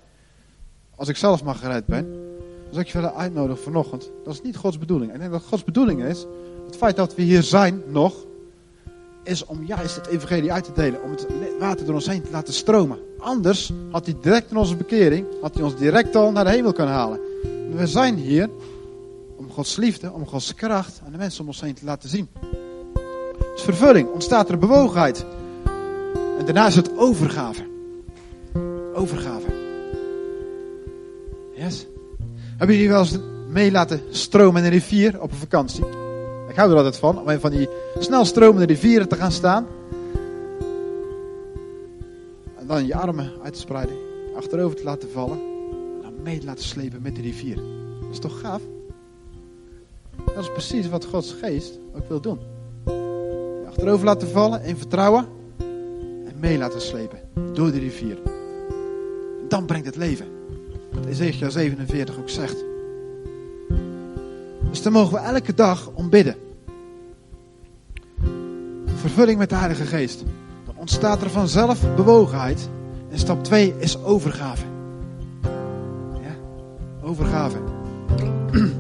als 0.95 1.07
ik 1.07 1.17
zelf 1.17 1.43
maar 1.43 1.55
gered 1.55 1.85
ben, 1.85 2.11
dan 2.11 2.69
zou 2.69 2.81
ik 2.81 2.87
je 2.87 2.97
willen 2.97 3.15
uitnodigen 3.15 3.63
vanochtend. 3.63 4.09
Dat 4.23 4.33
is 4.33 4.41
niet 4.41 4.57
Gods 4.57 4.77
bedoeling. 4.77 5.13
Ik 5.13 5.19
denk 5.19 5.31
dat 5.31 5.43
Gods 5.43 5.63
bedoeling 5.63 6.03
is, 6.03 6.25
het 6.65 6.75
feit 6.77 6.95
dat 6.95 7.15
we 7.15 7.21
hier 7.21 7.43
zijn 7.43 7.81
nog, 7.87 8.13
is 9.23 9.45
om 9.45 9.63
juist 9.63 9.95
het 9.95 10.07
evangelie 10.07 10.51
uit 10.51 10.63
te 10.63 10.71
delen. 10.73 11.03
Om 11.03 11.11
het 11.11 11.27
water 11.59 11.85
door 11.85 11.95
ons 11.95 12.07
heen 12.07 12.21
te 12.21 12.31
laten 12.31 12.53
stromen. 12.53 12.99
Anders 13.19 13.71
had 13.91 14.05
hij 14.05 14.15
direct 14.21 14.51
in 14.51 14.57
onze 14.57 14.75
bekering, 14.75 15.25
had 15.41 15.53
hij 15.53 15.63
ons 15.63 15.75
direct 15.75 16.15
al 16.15 16.31
naar 16.31 16.43
de 16.43 16.49
hemel 16.49 16.73
kunnen 16.73 16.93
halen. 16.93 17.19
We 17.75 17.87
zijn 17.87 18.15
hier 18.15 18.49
om 19.35 19.51
Gods 19.51 19.75
liefde, 19.75 20.11
om 20.11 20.27
Gods 20.27 20.55
kracht 20.55 21.01
aan 21.05 21.11
de 21.11 21.17
mensen 21.17 21.41
om 21.41 21.47
ons 21.47 21.61
heen 21.61 21.73
te 21.73 21.85
laten 21.85 22.09
zien. 22.09 22.29
Dus 23.53 23.61
vervulling, 23.61 24.09
ontstaat 24.09 24.49
er 24.49 24.57
bewogenheid. 24.57 25.25
En 26.37 26.45
daarna 26.45 26.67
is 26.67 26.75
het 26.75 26.97
overgave. 26.97 27.67
Overgave. 28.93 29.45
Yes. 31.55 31.85
Hebben 32.57 32.75
jullie 32.75 32.91
wel 32.91 32.99
eens 32.99 33.17
mee 33.49 33.71
laten 33.71 34.01
stromen 34.09 34.61
in 34.61 34.67
een 34.67 34.73
rivier 34.73 35.21
op 35.21 35.31
een 35.31 35.37
vakantie? 35.37 36.00
Ik 36.51 36.57
hou 36.57 36.69
er 36.71 36.77
altijd 36.77 36.97
van, 36.97 37.19
om 37.19 37.27
een 37.27 37.39
van 37.39 37.51
die 37.51 37.69
snel 37.99 38.25
stromende 38.25 38.65
rivieren 38.65 39.07
te 39.07 39.15
gaan 39.15 39.31
staan. 39.31 39.67
En 42.57 42.67
dan 42.67 42.85
je 42.85 42.95
armen 42.95 43.31
uit 43.43 43.53
te 43.53 43.59
spreiden, 43.59 43.95
achterover 44.35 44.77
te 44.77 44.83
laten 44.83 45.11
vallen. 45.11 45.37
En 45.37 46.01
dan 46.01 46.13
mee 46.23 46.39
te 46.39 46.45
laten 46.45 46.63
slepen 46.63 47.01
met 47.01 47.15
de 47.15 47.21
rivier. 47.21 47.55
Dat 47.55 48.11
is 48.11 48.19
toch 48.19 48.39
gaaf? 48.39 48.61
Dat 50.25 50.37
is 50.37 50.51
precies 50.51 50.89
wat 50.89 51.05
Gods 51.05 51.35
geest 51.41 51.79
ook 51.95 52.07
wil 52.07 52.21
doen. 52.21 52.39
Je 52.85 53.65
achterover 53.67 54.05
laten 54.05 54.27
vallen 54.27 54.63
in 54.63 54.77
vertrouwen. 54.77 55.27
En 56.25 56.35
mee 56.39 56.57
laten 56.57 56.81
slepen 56.81 57.19
door 57.53 57.71
de 57.71 57.79
rivier. 57.79 58.17
Dan 59.47 59.65
brengt 59.65 59.85
het 59.85 59.95
leven. 59.95 60.25
Wat 60.93 61.05
Ezekiel 61.05 61.51
47 61.51 62.19
ook 62.19 62.29
zegt. 62.29 62.63
Dus 64.69 64.81
dan 64.81 64.91
mogen 64.91 65.13
we 65.13 65.19
elke 65.19 65.53
dag 65.53 65.91
om. 65.93 66.09
Vervulling 69.01 69.37
met 69.37 69.49
de 69.49 69.55
Heilige 69.55 69.85
Geest. 69.85 70.23
Dan 70.65 70.75
ontstaat 70.75 71.21
er 71.21 71.29
vanzelf 71.29 71.95
bewogenheid. 71.95 72.69
En 73.09 73.19
stap 73.19 73.43
2 73.43 73.73
is 73.77 74.03
overgave. 74.03 74.65
Ja, 76.21 76.35
overgave. 77.01 77.57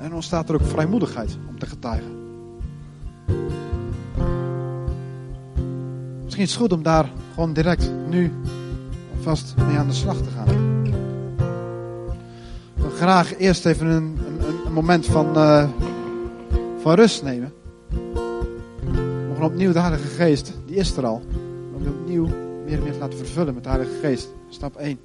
En 0.00 0.14
ontstaat 0.14 0.48
er 0.48 0.54
ook 0.54 0.66
vrijmoedigheid 0.66 1.38
om 1.48 1.58
te 1.58 1.66
getuigen. 1.66 2.10
Misschien 6.24 6.44
is 6.44 6.50
het 6.50 6.60
goed 6.60 6.72
om 6.72 6.82
daar 6.82 7.10
gewoon 7.34 7.52
direct 7.52 7.92
nu 8.08 8.32
vast 9.20 9.54
mee 9.66 9.76
aan 9.76 9.86
de 9.86 9.94
slag 9.94 10.16
te 10.16 10.30
gaan. 10.36 10.84
Ik 12.76 12.96
graag 12.96 13.38
eerst 13.38 13.66
even 13.66 13.86
een, 13.86 14.18
een, 14.66 14.72
moment 14.72 15.06
van, 15.06 15.38
uh, 15.38 15.68
van 16.80 16.94
rust 16.94 17.22
nemen. 17.22 17.52
Gaan 19.34 19.44
opnieuw 19.44 19.72
de 19.72 19.80
Heilige 19.80 20.08
Geest, 20.08 20.52
die 20.66 20.76
is 20.76 20.96
er 20.96 21.06
al. 21.06 21.22
Om 21.74 21.86
opnieuw 21.86 22.26
meer 22.64 22.76
en 22.76 22.82
meer 22.82 22.92
te 22.92 22.98
laten 22.98 23.18
vervullen 23.18 23.54
met 23.54 23.62
de 23.62 23.68
Heilige 23.68 23.98
Geest. 24.00 24.28
Stap 24.48 24.76
1. 24.76 24.98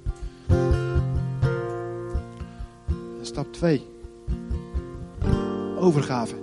En 3.18 3.26
stap 3.26 3.52
2. 3.52 3.86
Overgave. 5.78 6.34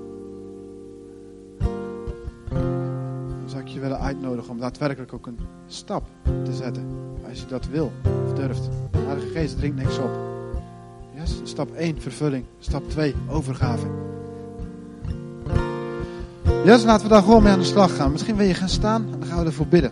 Dan 1.59 3.49
zou 3.49 3.61
ik 3.61 3.67
je 3.67 3.79
willen 3.79 3.99
uitnodigen 3.99 4.51
om 4.51 4.59
daadwerkelijk 4.59 5.13
ook 5.13 5.27
een 5.27 5.39
stap 5.67 6.03
te 6.43 6.53
zetten 6.53 6.87
als 7.29 7.39
je 7.39 7.45
dat 7.45 7.67
wil 7.67 7.91
of 8.25 8.33
durft. 8.33 8.69
De 8.91 8.97
Heilige 8.97 9.27
Geest 9.27 9.57
dringt 9.57 9.77
niks 9.77 9.97
op. 9.97 10.11
Yes? 11.15 11.41
Stap 11.43 11.71
1, 11.75 12.01
vervulling. 12.01 12.45
Stap 12.59 12.89
2, 12.89 13.15
overgave. 13.29 14.12
Yes, 16.63 16.83
laten 16.83 17.07
we 17.07 17.13
daar 17.13 17.23
gewoon 17.23 17.43
mee 17.43 17.51
aan 17.51 17.59
de 17.59 17.65
slag 17.65 17.95
gaan. 17.95 18.11
Misschien 18.11 18.35
wil 18.35 18.47
je 18.47 18.53
gaan 18.53 18.69
staan 18.69 19.07
en 19.11 19.19
dan 19.19 19.29
gaan 19.29 19.39
we 19.39 19.45
ervoor 19.45 19.67
bidden. 19.67 19.91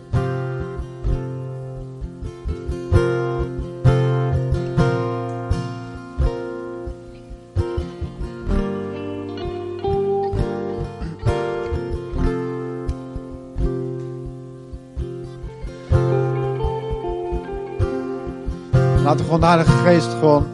Laten 19.04 19.16
we 19.16 19.24
gewoon 19.24 19.40
de 19.40 19.46
Heilige 19.46 19.72
Geest 19.72 20.12
gewoon 20.12 20.46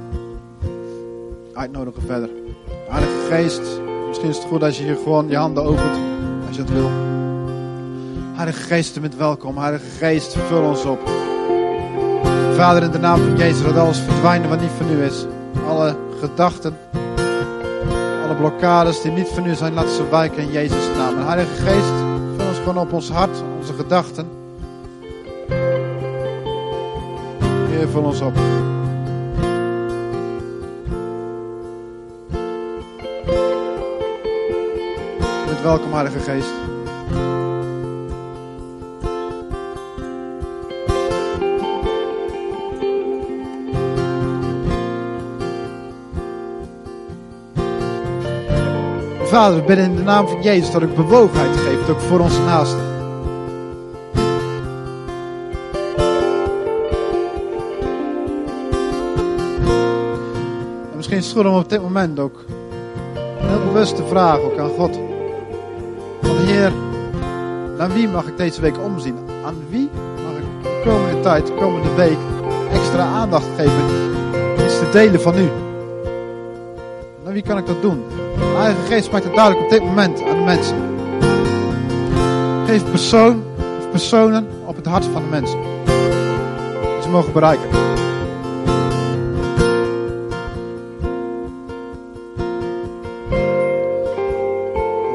uitnodigen 1.54 2.02
verder. 2.02 2.30
Heilige 2.88 3.26
Geest, 3.30 3.87
misschien 4.18 4.42
is 4.42 4.44
het 4.44 4.52
goed 4.52 4.62
als 4.62 4.78
je 4.78 4.84
hier 4.84 4.96
gewoon 5.02 5.28
je 5.28 5.36
handen 5.36 5.64
opent, 5.64 5.98
als 6.46 6.56
je 6.56 6.62
het 6.62 6.72
wil. 6.72 6.90
Heilige 8.34 8.60
Geest, 8.60 9.00
bent 9.00 9.16
welkom. 9.16 9.58
Heilige 9.58 9.84
Geest, 9.98 10.36
vul 10.48 10.62
ons 10.62 10.84
op. 10.84 11.10
Vader, 12.54 12.82
in 12.82 12.90
de 12.90 12.98
naam 12.98 13.20
van 13.20 13.36
Jezus, 13.36 13.62
dat 13.62 13.76
alles 13.76 13.98
verdwijnen 13.98 14.48
wat 14.48 14.60
niet 14.60 14.70
van 14.76 14.90
u 14.90 15.02
is. 15.02 15.26
Alle 15.68 15.96
gedachten, 16.20 16.76
alle 18.24 18.34
blokkades 18.36 19.02
die 19.02 19.12
niet 19.12 19.28
van 19.28 19.46
u 19.46 19.54
zijn, 19.54 19.74
laat 19.74 19.88
ze 19.88 20.08
wijken 20.10 20.42
in 20.42 20.52
Jezus' 20.52 20.96
naam. 20.96 21.26
Heilige 21.26 21.54
Geest, 21.54 21.94
vul 22.36 22.46
ons 22.48 22.58
gewoon 22.58 22.78
op 22.78 22.92
ons 22.92 23.10
hart, 23.10 23.42
onze 23.58 23.72
gedachten. 23.72 24.28
Heer, 27.68 27.88
vul 27.88 28.02
ons 28.02 28.20
op. 28.20 28.36
welkom, 35.62 35.92
Heilige 35.92 36.18
Geest. 36.18 36.52
Vader, 49.28 49.56
we 49.56 49.62
bidden 49.66 49.84
in 49.84 49.96
de 49.96 50.02
naam 50.02 50.28
van 50.28 50.42
Jezus 50.42 50.70
dat 50.70 50.82
ik 50.82 50.94
bewogenheid 50.94 51.56
geef 51.56 51.88
ook 51.88 52.00
voor 52.00 52.20
onze 52.20 52.42
naasten. 52.42 52.80
En 60.90 60.96
misschien 60.96 61.22
schudden 61.22 61.52
we 61.52 61.58
op 61.58 61.68
dit 61.68 61.82
moment 61.82 62.20
ook 62.20 62.44
heel 63.36 63.64
bewust 63.64 64.02
vragen 64.08 64.44
ook 64.44 64.58
aan 64.58 64.70
God 64.70 64.97
naar 67.88 67.96
wie 67.96 68.08
mag 68.08 68.26
ik 68.26 68.36
deze 68.36 68.60
week 68.60 68.78
omzien? 68.78 69.16
Aan 69.44 69.54
wie 69.68 69.90
mag 70.24 70.36
ik 70.36 70.62
de 70.62 70.80
komende 70.84 71.20
tijd, 71.20 71.46
de 71.46 71.54
komende 71.54 71.94
week 71.94 72.18
extra 72.72 73.02
aandacht 73.02 73.46
geven? 73.56 73.84
Iets 74.64 74.78
te 74.78 74.88
delen 74.92 75.20
van 75.20 75.38
u. 75.38 75.48
Naar 77.24 77.32
wie 77.32 77.42
kan 77.42 77.58
ik 77.58 77.66
dat 77.66 77.82
doen? 77.82 78.04
De 78.36 78.44
Heilige 78.44 78.86
Geest 78.86 79.10
maakt 79.10 79.24
het 79.24 79.34
duidelijk 79.34 79.64
op 79.64 79.70
dit 79.70 79.82
moment 79.82 80.22
aan 80.22 80.36
de 80.36 80.44
mensen. 80.44 80.76
Geef 82.66 82.90
persoon 82.90 83.42
of 83.78 83.90
personen 83.90 84.48
op 84.64 84.76
het 84.76 84.86
hart 84.86 85.04
van 85.04 85.22
de 85.22 85.28
mensen. 85.28 85.60
Die 85.60 87.02
ze 87.02 87.08
mogen 87.08 87.32
bereiken. 87.32 87.68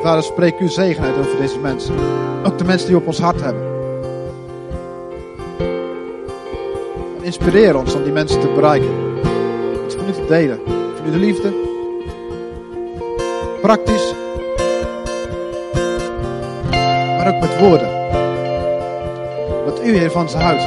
Vader, 0.03 0.23
spreek 0.23 0.59
uw 0.59 0.67
zegen 0.67 1.03
uit 1.03 1.17
over 1.17 1.37
deze 1.37 1.59
mensen. 1.59 1.95
Ook 2.43 2.57
de 2.57 2.63
mensen 2.63 2.87
die 2.87 2.97
op 2.97 3.07
ons 3.07 3.19
hart 3.19 3.41
hebben. 3.41 3.61
En 7.17 7.23
inspireer 7.23 7.77
ons 7.77 7.93
om 7.93 8.03
die 8.03 8.11
mensen 8.11 8.39
te 8.39 8.51
bereiken. 8.55 8.89
Iets 9.85 9.95
van 9.95 10.07
u 10.07 10.11
te 10.11 10.25
delen. 10.27 10.59
Van 10.95 11.07
u 11.07 11.11
de 11.11 11.17
liefde. 11.17 11.53
Praktisch. 13.61 14.13
Maar 17.17 17.27
ook 17.27 17.39
met 17.39 17.59
woorden. 17.59 17.89
Dat 19.65 19.83
u, 19.83 19.97
Heer, 19.97 20.11
van 20.11 20.29
ze 20.29 20.37
houdt. 20.37 20.63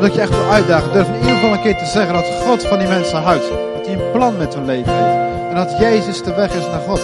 Dat 0.00 0.14
je 0.14 0.20
echt 0.20 0.30
wil 0.30 0.50
uitdagen. 0.50 0.92
Durf 0.92 1.08
in 1.08 1.14
ieder 1.14 1.30
geval 1.30 1.52
een 1.52 1.62
keer 1.62 1.76
te 1.76 1.86
zeggen 1.86 2.14
dat 2.14 2.26
God 2.46 2.66
van 2.66 2.78
die 2.78 2.88
mensen 2.88 3.22
houdt. 3.22 3.50
Dat 3.76 3.86
hij 3.86 3.94
een 3.94 4.10
plan 4.12 4.36
met 4.36 4.54
hun 4.54 4.64
leven 4.64 4.92
heeft. 4.92 5.29
En 5.50 5.56
dat 5.56 5.78
Jezus 5.78 6.22
de 6.22 6.34
weg 6.34 6.54
is 6.54 6.66
naar 6.66 6.80
God. 6.80 7.00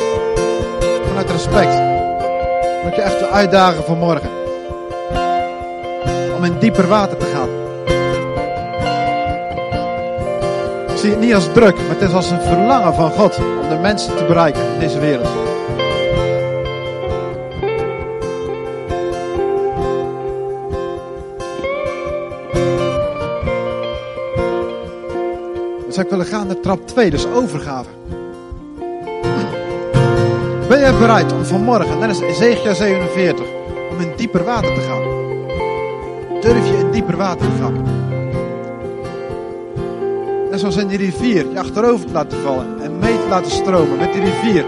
Vanuit 1.07 1.31
respect. 1.31 1.77
Dat 2.85 2.97
je 2.97 3.03
echt 3.03 3.31
uitdagen 3.31 3.85
voor 3.85 3.97
morgen. 3.97 4.31
Om 6.37 6.45
in 6.45 6.59
dieper 6.59 6.89
water 6.89 7.17
te 7.17 7.27
gaan. 7.27 7.49
Ik 10.89 10.97
zie 10.97 11.11
het 11.11 11.21
niet 11.21 11.35
als 11.35 11.53
druk, 11.53 11.77
maar 11.77 11.89
het 11.89 12.09
is 12.09 12.15
als 12.15 12.31
een 12.31 12.41
verlangen 12.41 12.95
van 12.95 13.11
God 13.11 13.39
om 13.39 13.69
de 13.69 13.79
mensen 13.81 14.17
te 14.17 14.25
bereiken 14.25 14.73
in 14.73 14.79
deze 14.79 14.99
wereld. 14.99 15.29
Zou 25.89 26.05
ik 26.05 26.11
willen 26.11 26.27
gaan 26.27 26.47
naar 26.47 26.61
trap 26.61 26.87
2, 26.87 27.11
dus 27.11 27.27
overgave. 27.27 27.89
Ben 30.77 30.93
je 30.93 30.99
bereid 30.99 31.33
om 31.33 31.45
vanmorgen, 31.45 31.99
net 31.99 32.09
als 32.09 32.21
Ezekiel 32.21 32.75
47, 32.75 33.47
om 33.91 34.01
in 34.01 34.13
dieper 34.17 34.45
water 34.45 34.75
te 34.75 34.81
gaan? 34.81 35.03
Durf 36.41 36.67
je 36.69 36.79
in 36.79 36.91
dieper 36.91 37.17
water 37.17 37.47
te 37.47 37.63
gaan? 37.63 37.83
Net 40.51 40.61
zoals 40.61 40.77
in 40.77 40.87
die 40.87 40.99
rivier, 40.99 41.51
je 41.51 41.59
achterover 41.59 42.07
te 42.07 42.13
laten 42.13 42.39
vallen 42.39 42.81
en 42.83 42.99
mee 42.99 43.19
te 43.19 43.29
laten 43.29 43.51
stromen 43.51 43.99
met 43.99 44.13
die 44.13 44.23
rivier. 44.23 44.65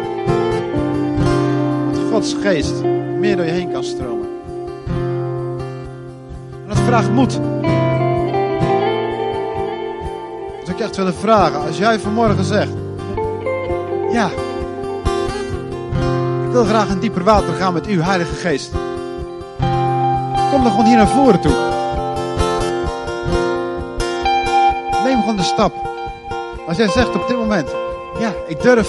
Dat 1.93 2.01
Gods 2.11 2.37
geest 2.43 2.85
meer 3.19 3.37
door 3.37 3.45
je 3.45 3.51
heen 3.51 3.73
kan 3.73 3.85
stromen. 3.85 4.29
En 6.63 6.69
dat 6.69 6.79
vraagt 6.79 7.13
moed. 7.13 7.41
Dus 10.61 10.75
ik 10.75 10.81
echt 10.81 10.97
willen 10.97 11.15
vragen, 11.15 11.67
als 11.67 11.79
jij 11.79 11.99
vanmorgen 11.99 12.45
zegt, 12.45 12.73
ja, 14.13 14.31
ik 16.49 16.55
wil 16.55 16.65
graag 16.65 16.89
in 16.89 16.99
dieper 16.99 17.25
water 17.25 17.55
gaan 17.55 17.73
met 17.73 17.89
u, 17.89 18.03
Heilige 18.03 18.35
Geest. 18.35 18.71
Kom 20.51 20.63
dan 20.63 20.71
gewoon 20.71 20.87
hier 20.87 20.97
naar 20.97 21.09
voren 21.09 21.41
toe. 21.41 21.53
Neem 25.05 25.21
gewoon 25.21 25.37
de 25.37 25.43
stap. 25.43 25.73
Als 26.69 26.77
jij 26.77 26.89
zegt 26.89 27.15
op 27.15 27.29
dit 27.29 27.37
moment, 27.37 27.71
ja, 28.19 28.33
ik 28.47 28.63
durf 28.63 28.89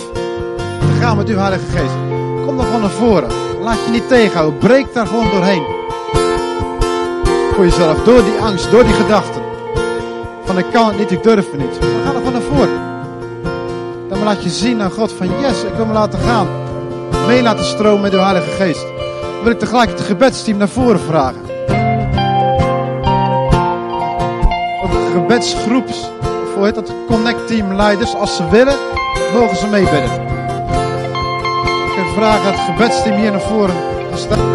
te 0.79 0.97
gaan 0.99 1.17
met 1.17 1.29
u, 1.29 1.37
Heilige 1.37 1.65
Geest. 1.65 1.93
Kom 2.45 2.57
dan 2.57 2.65
gewoon 2.65 2.81
naar 2.81 2.89
voren. 2.89 3.29
Laat 3.61 3.85
je 3.85 3.91
niet 3.91 4.07
tegenhouden. 4.07 4.59
Breek 4.59 4.93
daar 4.93 5.07
gewoon 5.07 5.29
doorheen. 5.29 5.63
Voor 7.53 7.63
jezelf. 7.63 8.03
Door 8.03 8.23
die 8.23 8.39
angst, 8.41 8.71
door 8.71 8.83
die 8.83 8.93
gedachten. 8.93 9.41
Van 10.45 10.57
ik 10.57 10.65
kan 10.71 10.87
het 10.87 10.97
niet, 10.97 11.11
ik 11.11 11.23
durf 11.23 11.51
het 11.51 11.59
niet. 11.59 11.79
Maar 11.79 12.03
ga 12.03 12.09
er 12.09 12.15
gewoon 12.15 12.33
naar 12.33 12.41
voren. 12.41 12.79
Dan 14.09 14.23
laat 14.23 14.43
je 14.43 14.49
zien 14.49 14.81
aan 14.81 14.91
God 14.91 15.11
van 15.11 15.39
yes, 15.39 15.63
ik 15.63 15.73
wil 15.73 15.85
me 15.85 15.93
laten 15.93 16.19
gaan. 16.19 16.68
Mee 17.29 17.41
laten 17.41 17.65
stromen 17.65 18.01
met 18.01 18.13
uw 18.13 18.19
Heilige 18.19 18.49
Geest. 18.49 18.85
Dan 19.21 19.43
wil 19.43 19.51
ik 19.51 19.59
tegelijk 19.59 19.89
het 19.89 20.01
gebedsteam 20.01 20.57
naar 20.57 20.69
voren 20.69 20.99
vragen. 20.99 21.41
Ook 24.83 25.11
gebedsgroeps, 25.13 26.09
of 26.19 26.55
hoe 26.55 26.65
heet 26.65 26.75
dat, 26.75 26.93
connect 27.07 27.47
team 27.47 27.73
leiders, 27.73 28.15
als 28.15 28.35
ze 28.35 28.49
willen, 28.49 28.75
mogen 29.33 29.57
ze 29.57 29.67
meebidden. 29.67 30.11
Ik 31.85 31.93
ga 31.95 32.13
vragen 32.15 32.51
het 32.51 32.59
gebedsteam 32.59 33.15
hier 33.15 33.31
naar 33.31 33.41
voren 33.41 33.75
te 34.11 34.17
staan. 34.17 34.49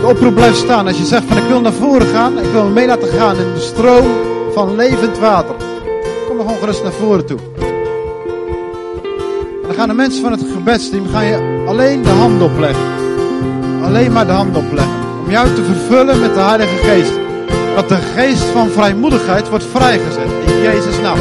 De 0.00 0.06
oproep 0.06 0.34
blijft 0.34 0.56
staan. 0.56 0.86
Als 0.86 0.98
je 0.98 1.04
zegt 1.04 1.24
van 1.24 1.36
ik 1.36 1.48
wil 1.48 1.60
naar 1.60 1.72
voren 1.72 2.06
gaan, 2.06 2.38
ik 2.38 2.52
wil 2.52 2.64
me 2.64 2.70
mee 2.70 2.86
laten 2.86 3.08
gaan 3.08 3.36
in 3.36 3.54
de 3.54 3.60
stroom 3.60 4.06
van 4.52 4.76
levend 4.76 5.18
water. 5.18 5.54
Kom 6.28 6.36
dan 6.36 6.48
gewoon 6.48 6.82
naar 6.82 6.92
voren 6.92 7.26
toe. 7.26 7.38
Gaan 9.80 9.88
de 9.88 9.94
mensen 9.94 10.22
van 10.22 10.32
het 10.32 10.44
gebedsteam 10.52 11.06
gaan 11.06 11.24
je 11.24 11.64
alleen 11.66 12.02
de 12.02 12.08
hand 12.08 12.42
opleggen. 12.42 12.84
Alleen 13.82 14.12
maar 14.12 14.26
de 14.26 14.32
hand 14.32 14.56
opleggen. 14.56 14.94
Om 15.24 15.30
jou 15.30 15.54
te 15.54 15.64
vervullen 15.64 16.20
met 16.20 16.34
de 16.34 16.40
Heilige 16.40 16.76
Geest. 16.76 17.12
Dat 17.74 17.88
de 17.88 17.96
geest 17.96 18.42
van 18.42 18.68
vrijmoedigheid 18.68 19.48
wordt 19.48 19.64
vrijgezet. 19.64 20.28
In 20.46 20.62
Jezus' 20.62 21.00
naam. 21.00 21.18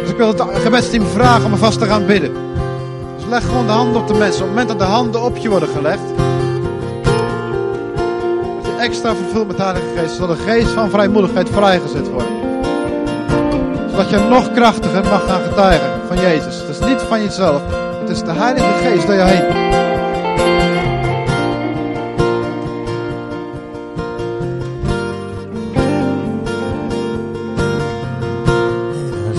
Dus 0.00 0.10
ik 0.10 0.16
wil 0.16 0.28
het 0.28 0.42
gebedsteam 0.54 1.04
vragen 1.06 1.52
om 1.52 1.58
vast 1.58 1.78
te 1.78 1.86
gaan 1.86 2.06
bidden. 2.06 2.32
Dus 3.16 3.26
leg 3.28 3.46
gewoon 3.46 3.66
de 3.66 3.72
handen 3.72 4.00
op 4.00 4.08
de 4.08 4.14
mensen. 4.14 4.42
Op 4.42 4.48
het 4.48 4.58
moment 4.58 4.68
dat 4.68 4.78
de 4.78 4.94
handen 4.94 5.22
op 5.22 5.36
je 5.36 5.48
worden 5.48 5.68
gelegd. 5.68 6.02
Dat 8.62 8.66
je 8.66 8.76
extra 8.78 9.14
vervuld 9.14 9.46
met 9.46 9.56
de 9.56 9.62
Heilige 9.62 9.86
Geest. 9.96 10.14
Zodat 10.14 10.36
de 10.36 10.42
geest 10.42 10.70
van 10.70 10.90
vrijmoedigheid 10.90 11.48
vrijgezet 11.50 12.10
wordt. 12.10 12.41
Zodat 14.02 14.20
je 14.20 14.28
nog 14.28 14.52
krachtiger 14.52 15.04
mag 15.04 15.26
gaan 15.26 15.42
getuigen 15.42 15.90
van 16.06 16.16
Jezus. 16.20 16.60
Het 16.60 16.68
is 16.68 16.78
niet 16.78 17.00
van 17.02 17.22
jezelf. 17.22 17.62
Het 18.00 18.08
is 18.10 18.22
de 18.22 18.32
Heilige 18.32 18.72
Geest 18.82 19.06
door 19.06 19.16
je 19.16 19.22
heen. 19.22 19.91